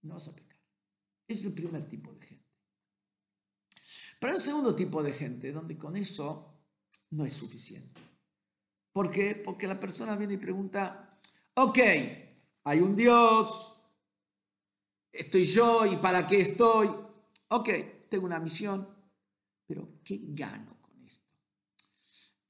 [0.02, 0.60] No vas a pecar.
[1.26, 2.46] Es el primer tipo de gente.
[4.20, 6.54] Pero hay un segundo tipo de gente donde con eso
[7.12, 8.02] no es suficiente.
[8.92, 9.36] ¿Por qué?
[9.36, 11.18] Porque la persona viene y pregunta,
[11.54, 11.80] ok,
[12.66, 13.78] hay un Dios,
[15.14, 16.90] estoy yo y para qué estoy.
[17.48, 17.70] Ok,
[18.10, 18.86] tengo una misión,
[19.66, 20.75] pero ¿qué gano?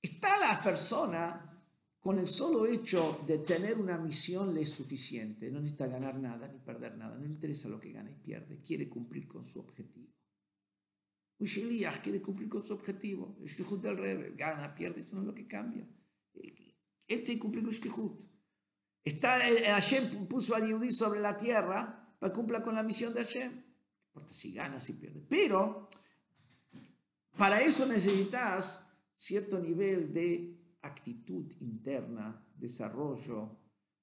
[0.05, 1.51] Está la persona
[1.99, 6.47] con el solo hecho de tener una misión le es suficiente, no necesita ganar nada
[6.47, 9.59] ni perder nada, no le interesa lo que gana y pierde, quiere cumplir con su
[9.59, 10.13] objetivo.
[11.39, 13.35] Un Sheliach quiere cumplir con su objetivo.
[13.41, 15.87] El Shlichut del Rebbe gana, pierde, eso no es lo que cambia.
[16.35, 18.25] Él tiene que cumplir con Shlichut.
[19.03, 23.23] Está, eh, Hashem puso a Yehudi sobre la tierra para cumplir con la misión de
[23.23, 23.51] Hashem.
[23.51, 25.25] No importa si gana, si pierde.
[25.27, 25.89] Pero
[27.35, 28.84] para eso necesitas
[29.15, 33.57] cierto nivel de actitud interna, desarrollo,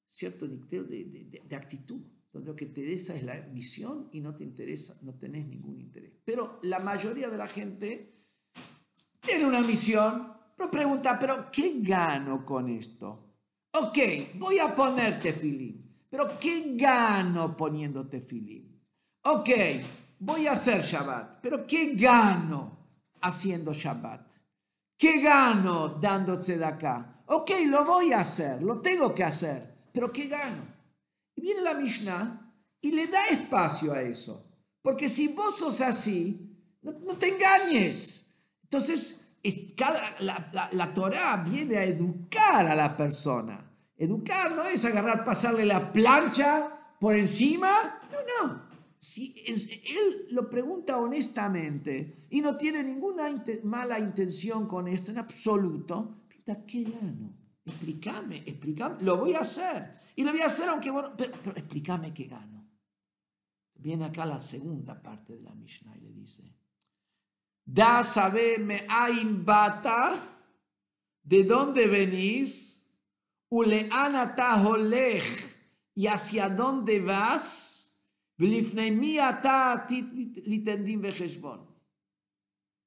[0.07, 2.01] cierto nivel de, actitud
[2.33, 5.79] donde lo que te interesa es la misión y no te interesa, no tenés ningún
[5.79, 6.13] interés.
[6.25, 8.15] Pero la mayoría de la gente
[9.21, 13.37] tiene una misión, pero pregunta, ¿pero qué gano con esto?
[13.75, 13.99] Ok,
[14.39, 18.81] voy a ponerte filín, pero ¿qué gano poniéndote filín?
[19.25, 19.51] Ok,
[20.19, 22.79] voy a hacer Shabbat, pero ¿qué gano
[23.21, 24.42] haciendo Shabbat?
[25.03, 27.25] ¿Qué gano de acá?
[27.27, 30.63] Ok, lo voy a hacer, lo tengo que hacer, pero ¿qué gano?
[31.35, 34.47] Y viene la Mishnah y le da espacio a eso.
[34.81, 38.33] Porque si vos sos así, no, te engañes.
[38.63, 39.27] Entonces,
[39.77, 43.59] cada, la, la, Torah viene a educar a la persona.
[43.97, 47.99] Educar no es agarrar, pasarle la plancha por encima.
[48.09, 48.72] No, no.
[49.03, 53.25] Si él lo pregunta honestamente y no tiene ninguna
[53.65, 57.35] mala intención con esto en absoluto, ¿qué gano?
[57.65, 59.99] Explícame, explícame, lo voy a hacer.
[60.15, 62.65] Y lo voy a hacer aunque bueno, pero, explícame qué gano.
[63.75, 66.45] Viene acá la segunda parte de la Mishnah y le dice,
[67.65, 70.39] da saberme ain bata,
[71.25, 72.89] de dónde venís,
[73.49, 75.25] uleanata holech,
[75.93, 77.82] y hacia dónde vas,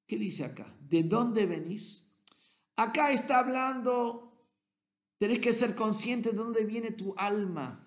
[0.08, 0.76] ¿Qué dice acá?
[0.82, 2.16] ¿De dónde venís?
[2.76, 4.26] Acá está hablando
[5.18, 7.82] Tienes que ser consciente de dónde viene tu alma.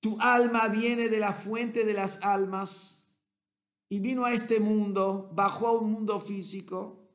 [0.00, 3.12] Tu alma viene de la fuente de las almas
[3.88, 7.08] y vino a este mundo, bajó a un mundo físico.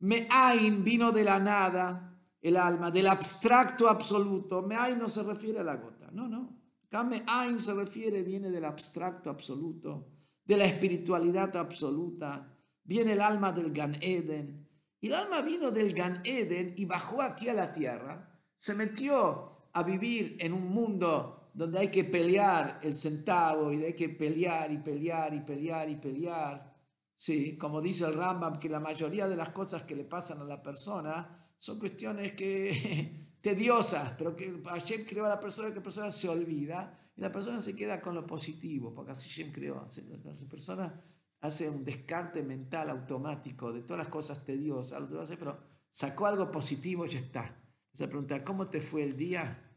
[0.00, 4.62] Me'ain vino de la nada, el alma, del abstracto absoluto.
[4.62, 6.61] Me'ain no se refiere a la gota, no, no.
[6.92, 10.10] Acá Me'ain se refiere, viene del abstracto absoluto,
[10.44, 12.54] de la espiritualidad absoluta.
[12.84, 14.68] Viene el alma del Gan Eden,
[15.00, 19.70] y el alma vino del Gan Eden y bajó aquí a la tierra, se metió
[19.72, 24.70] a vivir en un mundo donde hay que pelear el centavo y hay que pelear
[24.70, 26.76] y pelear y pelear y pelear.
[27.14, 30.44] Sí, como dice el Rambam, que la mayoría de las cosas que le pasan a
[30.44, 35.82] la persona son cuestiones que tediosas, pero que Hashem creó a la persona que la
[35.82, 39.84] persona se olvida y la persona se queda con lo positivo, porque así Hashem creó.
[40.24, 41.04] La persona
[41.40, 45.02] hace un descarte mental automático de todas las cosas tediosas,
[45.38, 45.58] pero
[45.90, 47.60] sacó algo positivo y ya está.
[47.92, 49.68] Se pregunta, ¿cómo te fue el día?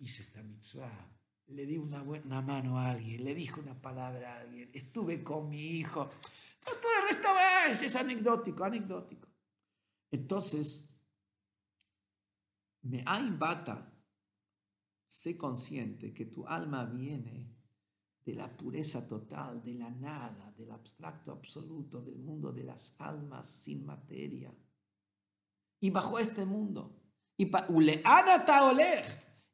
[0.00, 1.08] Hice esta mitzvah,
[1.46, 5.48] le di una, buena mano a alguien, le dije una palabra a alguien, estuve con
[5.48, 6.10] mi hijo.
[6.64, 9.28] todo el resto es anecdótico, anecdótico.
[10.10, 10.87] Entonces,
[12.82, 13.04] me
[13.38, 13.92] bata,
[15.06, 17.56] sé consciente que tu alma viene
[18.24, 23.48] de la pureza total, de la nada, del abstracto absoluto, del mundo de las almas
[23.48, 24.54] sin materia.
[25.80, 27.00] y bajó a este mundo.
[27.36, 27.50] Y,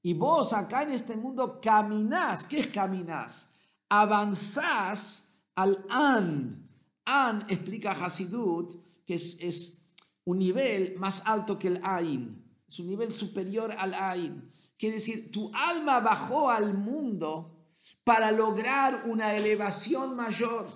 [0.02, 2.46] y vos acá en este mundo caminás.
[2.46, 3.52] ¿Qué es caminás?
[3.88, 6.68] Avanzás al An.
[7.04, 8.72] An explica Hasidut
[9.04, 9.94] que es, es
[10.24, 12.43] un nivel más alto que el Ain.
[12.74, 14.50] Es un nivel superior al Ain.
[14.76, 17.68] Quiere decir, tu alma bajó al mundo
[18.02, 20.66] para lograr una elevación mayor.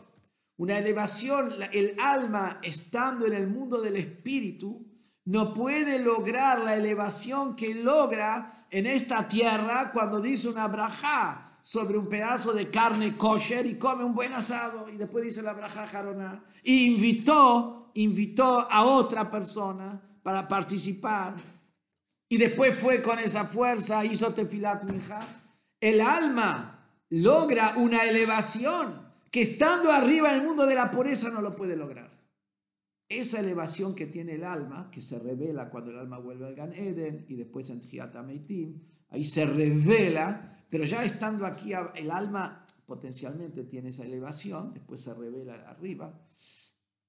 [0.59, 4.87] Una elevación, el alma estando en el mundo del espíritu,
[5.25, 11.99] no puede lograr la elevación que logra en esta tierra cuando dice una braja sobre
[11.99, 15.89] un pedazo de carne kosher y come un buen asado y después dice la braja
[15.89, 21.35] jarona y invitó, invitó a otra persona para participar
[22.29, 25.27] y después fue con esa fuerza, hizo tefilat minja.
[25.81, 31.41] El alma logra una elevación que estando arriba en el mundo de la pureza no
[31.41, 32.19] lo puede lograr.
[33.09, 36.75] Esa elevación que tiene el alma, que se revela cuando el alma vuelve al Gan
[36.75, 37.81] Eden y después en
[39.11, 45.15] ahí se revela, pero ya estando aquí el alma potencialmente tiene esa elevación, después se
[45.15, 46.21] revela arriba.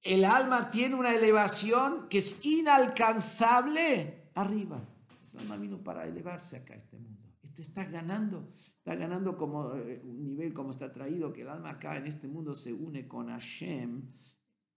[0.02, 4.89] El alma tiene una elevación que es inalcanzable arriba.
[5.36, 7.28] Alma vino para elevarse acá a este mundo.
[7.42, 11.70] Este está ganando, está ganando como eh, un nivel como está traído, que el alma
[11.70, 14.02] acá en este mundo se une con Hashem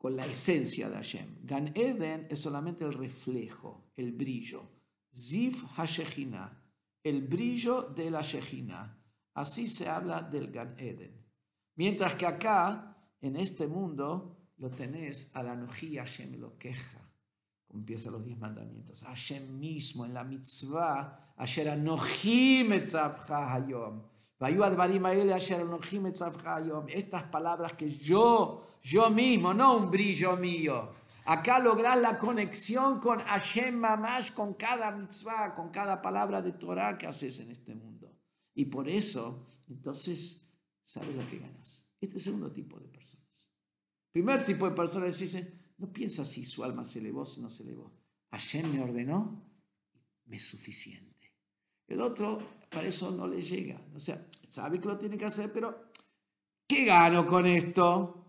[0.03, 1.37] con la esencia de Hashem.
[1.43, 4.69] Gan Eden es solamente el reflejo, el brillo.
[5.15, 6.61] Ziv HaShechina,
[7.03, 9.01] el brillo de la Shechina.
[9.33, 11.25] Así se habla del Gan Eden.
[11.75, 16.99] Mientras que acá, en este mundo, lo tenés a la Noji Hashem lo queja.
[17.73, 19.01] Como empiezan los diez mandamientos.
[19.01, 21.75] Hashem mismo en la mitzvah, Asher
[22.67, 24.03] Metzavcha Hayom.
[26.87, 30.91] Estas palabras que yo yo mismo, no un brillo mío.
[31.25, 36.95] Acá lograr la conexión con Hashem Mamash, con cada mitzvah, con cada palabra de Torah
[36.99, 38.15] que haces en este mundo.
[38.53, 40.53] Y por eso, entonces,
[40.83, 41.89] sabes lo que ganas.
[41.99, 43.49] Este es el segundo tipo de personas.
[44.11, 47.63] Primer tipo de personas dice, no piensa si su alma se elevó si no se
[47.63, 47.91] elevó.
[48.31, 49.43] Hashem me ordenó,
[50.27, 51.33] me es suficiente.
[51.85, 53.81] El otro, para eso no le llega.
[53.93, 55.89] O sea, sabe que lo tiene que hacer, pero
[56.65, 58.19] ¿qué gano con esto?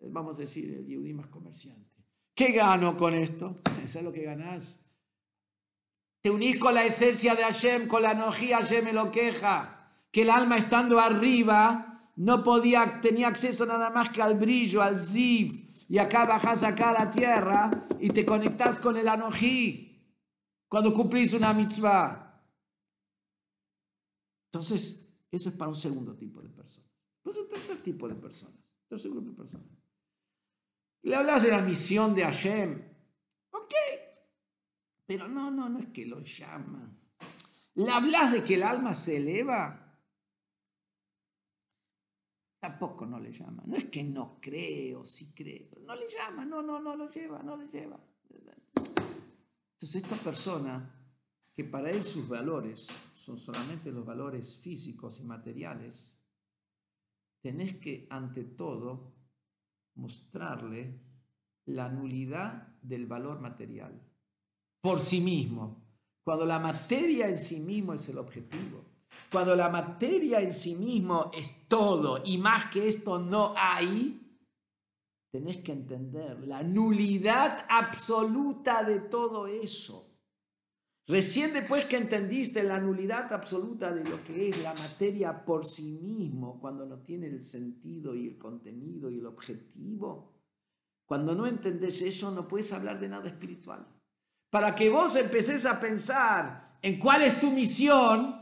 [0.00, 2.04] vamos a decir, el más comerciante.
[2.34, 3.54] ¿Qué gano con esto?
[3.84, 4.84] Eso es lo que ganas.
[6.22, 9.92] Te unís con la esencia de Hashem, con la energía Hashem me lo queja.
[10.10, 14.98] Que el alma estando arriba no podía, tenía acceso nada más que al brillo, al
[14.98, 15.70] ziv.
[15.92, 17.70] Y acá bajas acá a la tierra
[18.00, 20.02] y te conectas con el anojí
[20.66, 22.42] cuando cumplís una mitzvah.
[24.46, 26.90] Entonces, eso es para un segundo tipo de personas.
[27.20, 28.74] Pues un tercer tipo de personas.
[28.88, 29.66] Tercer grupo de personas.
[31.02, 32.82] Le hablas de la misión de Hashem.
[33.50, 33.74] Ok.
[35.04, 36.90] Pero no, no, no es que lo llama.
[37.74, 39.81] Le hablas de que el alma se eleva.
[42.62, 43.64] Tampoco no le llama.
[43.66, 45.68] No es que no cree o sí cree.
[45.84, 46.44] no le llama.
[46.44, 47.98] No, no, no lo lleva, no le lleva.
[48.30, 50.88] Entonces esta persona,
[51.52, 52.86] que para él sus valores
[53.16, 56.22] son solamente los valores físicos y materiales,
[57.40, 59.12] tenés que ante todo
[59.96, 61.00] mostrarle
[61.64, 64.00] la nulidad del valor material
[64.80, 65.82] por sí mismo.
[66.22, 68.84] Cuando la materia en sí mismo es el objetivo,
[69.32, 74.38] cuando la materia en sí mismo es todo y más que esto no hay,
[75.32, 80.10] tenés que entender la nulidad absoluta de todo eso.
[81.08, 85.98] Recién después que entendiste la nulidad absoluta de lo que es la materia por sí
[86.00, 90.32] mismo, cuando no tiene el sentido y el contenido y el objetivo,
[91.06, 93.86] cuando no entendés eso no puedes hablar de nada espiritual.
[94.50, 98.41] Para que vos empecés a pensar en cuál es tu misión,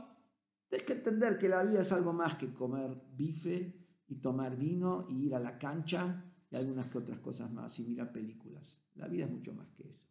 [0.71, 3.75] tienes que entender que la vida es algo más que comer bife
[4.07, 7.85] y tomar vino y ir a la cancha y algunas que otras cosas más y
[7.85, 8.81] mirar películas.
[8.95, 10.07] La vida es mucho más que eso.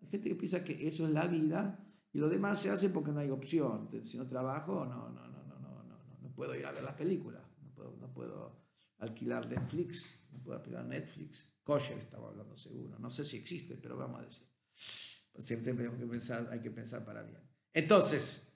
[0.00, 3.10] Hay gente que piensa que eso es la vida y lo demás se hace porque
[3.10, 3.88] no hay opción.
[4.04, 6.94] Si no trabajo, no, no, no, no, no, no, no puedo ir a ver las
[6.94, 8.62] películas, no puedo, no puedo
[8.98, 11.52] alquilar Netflix, no puedo alquilar Netflix.
[11.64, 14.46] Kosher estaba hablando seguro, no sé si existe, pero vamos a decir.
[15.40, 17.40] Siempre tenemos que pensar, hay que pensar para bien.
[17.72, 18.47] Entonces,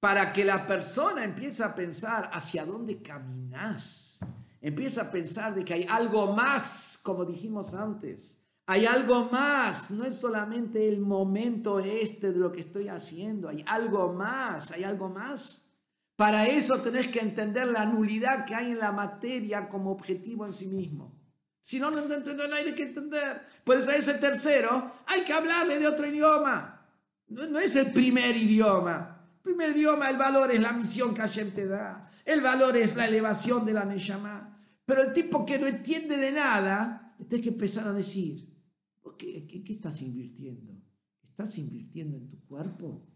[0.00, 4.18] para que la persona empiece a pensar hacia dónde caminas,
[4.60, 10.04] empieza a pensar de que hay algo más, como dijimos antes, hay algo más, no
[10.04, 15.08] es solamente el momento este de lo que estoy haciendo, hay algo más, hay algo
[15.08, 15.66] más.
[16.16, 20.54] Para eso tenés que entender la nulidad que hay en la materia como objetivo en
[20.54, 21.18] sí mismo.
[21.62, 23.42] Si no, no, no, hay de qué entender.
[23.64, 26.86] Por eso ese tercero hay que hablarle de otro idioma.
[27.28, 29.19] No, es el primer idioma.
[29.50, 32.08] Primer idioma, el valor es la misión que Hashem te da.
[32.24, 34.56] El valor es la elevación de la Neshama.
[34.86, 38.48] Pero el tipo que no entiende de nada, tienes que empezar a decir,
[39.18, 40.72] ¿qué, qué, qué estás invirtiendo?
[41.20, 43.08] ¿Estás invirtiendo en tu cuerpo?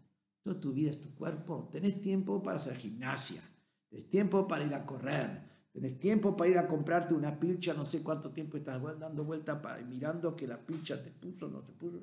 [0.43, 1.69] Toda tu vida es tu cuerpo.
[1.71, 3.41] Tenés tiempo para hacer gimnasia.
[3.89, 7.83] Tenés tiempo para ir a correr Tenés tiempo para ir a comprarte una pilcha, no
[7.83, 11.73] sé cuánto tiempo estás dando vuelta para, mirando que la pilcha te puso, no te
[11.73, 12.01] puso.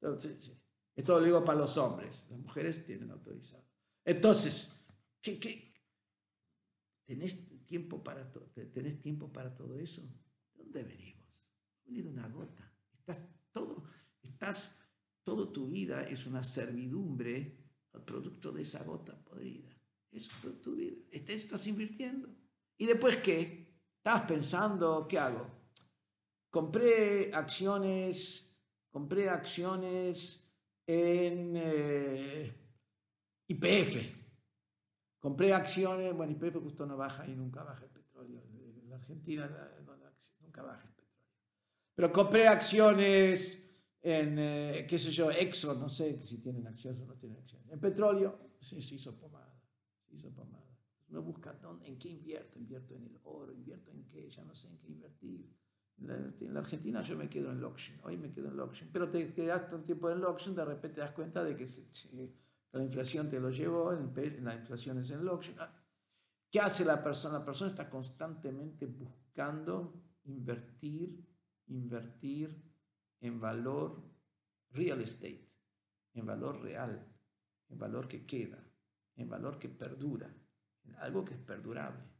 [0.00, 0.56] Entonces,
[0.96, 3.62] esto lo digo para los hombres, las mujeres tienen autorizado.
[4.02, 4.74] Entonces,
[5.20, 5.74] ¿qué,
[7.04, 7.36] tenés
[7.66, 8.32] tiempo para
[8.72, 10.02] ¿Tenés tiempo para todo eso?
[10.54, 11.46] ¿Dónde venimos?
[11.84, 12.72] Venido una gota.
[12.98, 13.20] Estás
[13.52, 13.84] todo,
[14.22, 14.78] estás,
[15.22, 17.58] toda tu vida es una servidumbre
[17.92, 19.68] al producto de esa gota podrida.
[20.10, 20.96] Eso es toda tu vida.
[21.10, 22.34] Estás invirtiendo.
[22.78, 23.82] ¿Y después qué?
[23.98, 25.46] Estás pensando, ¿qué hago?
[26.48, 28.56] Compré acciones,
[28.90, 30.45] compré acciones
[30.86, 32.52] en eh,
[33.48, 34.16] IPF.
[35.18, 38.42] Compré acciones, bueno, IPF justo no baja y nunca baja el petróleo.
[38.82, 39.50] En la Argentina
[40.40, 41.06] nunca baja el petróleo.
[41.94, 43.66] Pero compré acciones
[44.02, 47.68] en, eh, qué sé yo, Exxon, no sé si tienen acciones o no tienen acciones.
[47.72, 49.60] En petróleo, sí, se hizo pomada.
[50.08, 50.64] Se hizo pomada.
[51.08, 54.54] Uno busca dónde, en qué invierto, invierto en el oro, invierto en qué, ya no
[54.54, 55.52] sé en qué invertir.
[55.98, 59.32] En la, Argentina yo me quedo en Loction, hoy me quedo en Loction, pero te
[59.32, 61.66] quedas un tiempo en Loction, de repente te das cuenta de que,
[62.72, 65.56] la inflación te lo llevó, la inflación es en Loction.
[65.58, 65.74] Ah,
[66.50, 67.38] ¿Qué hace la persona?
[67.38, 71.24] La persona está constantemente buscando invertir,
[71.68, 72.62] invertir
[73.20, 74.02] en valor
[74.70, 75.48] real estate,
[76.12, 77.06] en valor real,
[77.68, 78.62] en valor que queda,
[79.16, 80.30] en valor que perdura
[80.98, 82.15] algo que es perdurable.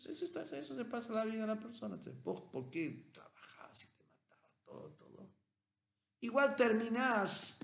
[0.00, 1.96] Entonces eso, está, eso se pasa la vida de la persona.
[1.96, 5.28] Entonces, ¿por, qué trabajas y te matabas todo, todo?
[6.20, 7.58] Igual terminás,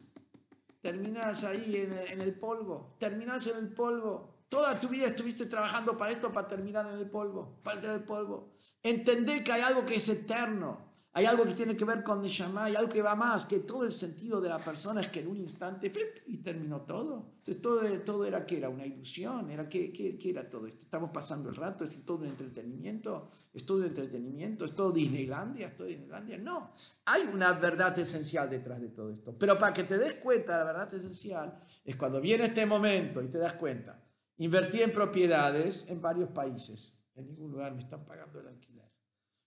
[0.82, 4.44] terminás ahí en, en el polvo, terminás en el polvo.
[4.50, 8.52] Toda tu vida estuviste trabajando para esto, para terminar en el polvo, para el polvo.
[8.82, 10.85] Entender que hay algo que es eterno,
[11.16, 13.84] hay algo que tiene que ver con Neshama, hay algo que va más, que todo
[13.84, 17.36] el sentido de la persona es que en un instante, flip, y terminó todo.
[17.46, 20.82] Entonces, todo, era que era una ilusión, era que, ¿qué, era todo esto?
[20.82, 25.68] Estamos pasando el rato, es todo un entretenimiento, es todo un entretenimiento, es todo Disneylandia,
[25.68, 26.36] es todo Disneylandia.
[26.36, 26.74] No,
[27.06, 29.34] hay una verdad esencial detrás de todo esto.
[29.38, 33.28] Pero para que te des cuenta la verdad esencial, es cuando viene este momento y
[33.28, 34.04] te das cuenta.
[34.36, 38.75] Invertí en propiedades en varios países, en ningún lugar me están pagando el alquiler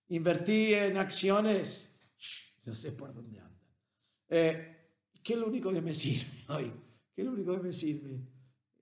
[0.10, 1.96] Invertí en acciones,
[2.66, 3.60] no sé por dónde andan.
[4.28, 4.76] Eh,
[5.24, 6.72] ¿Qué es lo único que me sirve hoy?
[7.14, 8.20] ¿Qué es lo único que me sirve?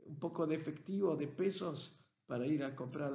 [0.05, 3.13] Un poco de efectivo, de pesos para ir a comprar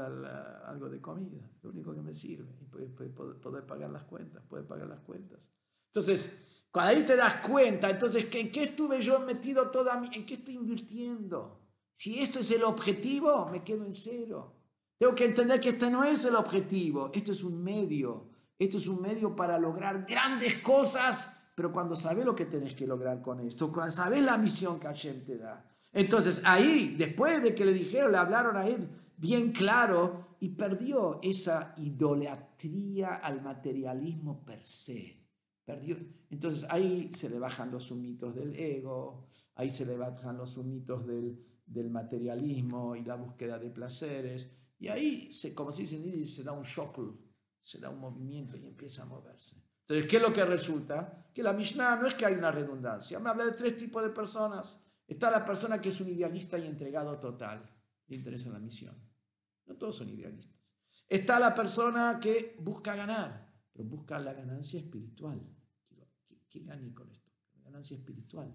[0.66, 1.50] algo de comida.
[1.62, 2.50] Lo único que me sirve.
[2.60, 5.50] Y poder, pagar las cuentas, poder pagar las cuentas.
[5.86, 10.26] Entonces, cuando ahí te das cuenta, entonces, ¿en qué estuve yo metido toda mi, en
[10.26, 11.60] qué estoy invirtiendo?
[11.94, 14.61] Si esto es el objetivo, me quedo en cero.
[15.02, 18.30] Tengo que entender que este no es el objetivo, esto es un medio.
[18.56, 22.86] Esto es un medio para lograr grandes cosas, pero cuando sabes lo que tenés que
[22.86, 25.68] lograr con esto, cuando sabes la misión que Hashem te da.
[25.92, 31.18] Entonces ahí, después de que le dijeron, le hablaron a él bien claro y perdió
[31.20, 35.18] esa idolatría al materialismo per se.
[35.64, 35.96] Perdió.
[36.30, 41.04] Entonces ahí se le bajan los sumitos del ego, ahí se le bajan los sumitos
[41.04, 44.61] del, del materialismo y la búsqueda de placeres.
[44.82, 46.98] Y ahí, se, como se dice en se da un shock,
[47.62, 49.62] se da un movimiento y empieza a moverse.
[49.82, 51.30] Entonces, ¿qué es lo que resulta?
[51.32, 53.20] Que la Mishnah no es que hay una redundancia.
[53.20, 54.82] Me habla de tres tipos de personas.
[55.06, 57.64] Está la persona que es un idealista y entregado total.
[58.08, 59.00] Le interesa la misión.
[59.66, 60.74] No todos son idealistas.
[61.08, 65.40] Está la persona que busca ganar, pero busca la ganancia espiritual.
[66.50, 67.30] ¿Qué, gane con esto?
[67.54, 68.52] La ganancia espiritual.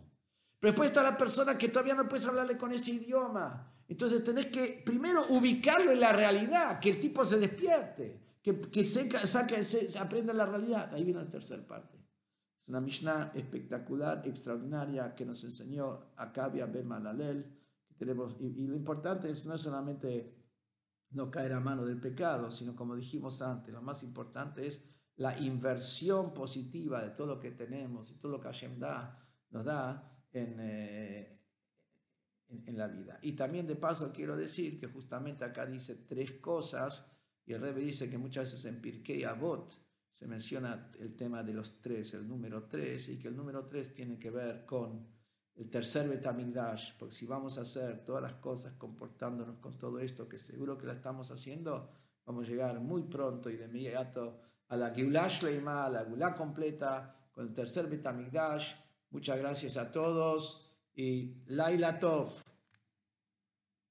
[0.59, 3.76] Pero después está la persona que todavía no puedes hablarle con ese idioma.
[3.87, 8.83] Entonces tenés que primero ubicarlo en la realidad, que el tipo se despierte, que, que
[8.83, 10.93] se, saque, se, aprenda la realidad.
[10.93, 11.97] Ahí viene la tercera parte.
[12.61, 17.53] Es una Mishnah espectacular, extraordinaria, que nos enseñó Akabia Ben Malalel.
[17.97, 20.35] Tenemos, y, y, lo importante es no solamente
[21.11, 24.83] no caer a mano del pecado, sino como dijimos antes, lo más importante es
[25.15, 29.17] la inversión positiva de todo lo que tenemos y todo lo que Hashem da,
[29.49, 31.36] nos da en, eh,
[32.49, 33.19] en, la vida.
[33.21, 37.11] Y también de paso quiero decir que justamente acá dice tres cosas
[37.45, 39.71] y el Rebbe dice que muchas veces en Pirkei Avot
[40.11, 43.93] se menciona el tema de los tres, el número tres, y que el número tres
[43.93, 45.07] tiene que ver con
[45.55, 50.27] el tercer Betamigdash, porque si vamos a hacer todas las cosas comportándonos con todo esto,
[50.27, 51.89] que seguro que la estamos haciendo,
[52.25, 56.35] vamos a llegar muy pronto y de inmediato a la Geulah Shleima, a la Geulah
[56.35, 58.73] completa, con el tercer Betamigdash.
[59.11, 60.66] Muchas gracias a todos
[60.97, 62.46] y Laila Tov.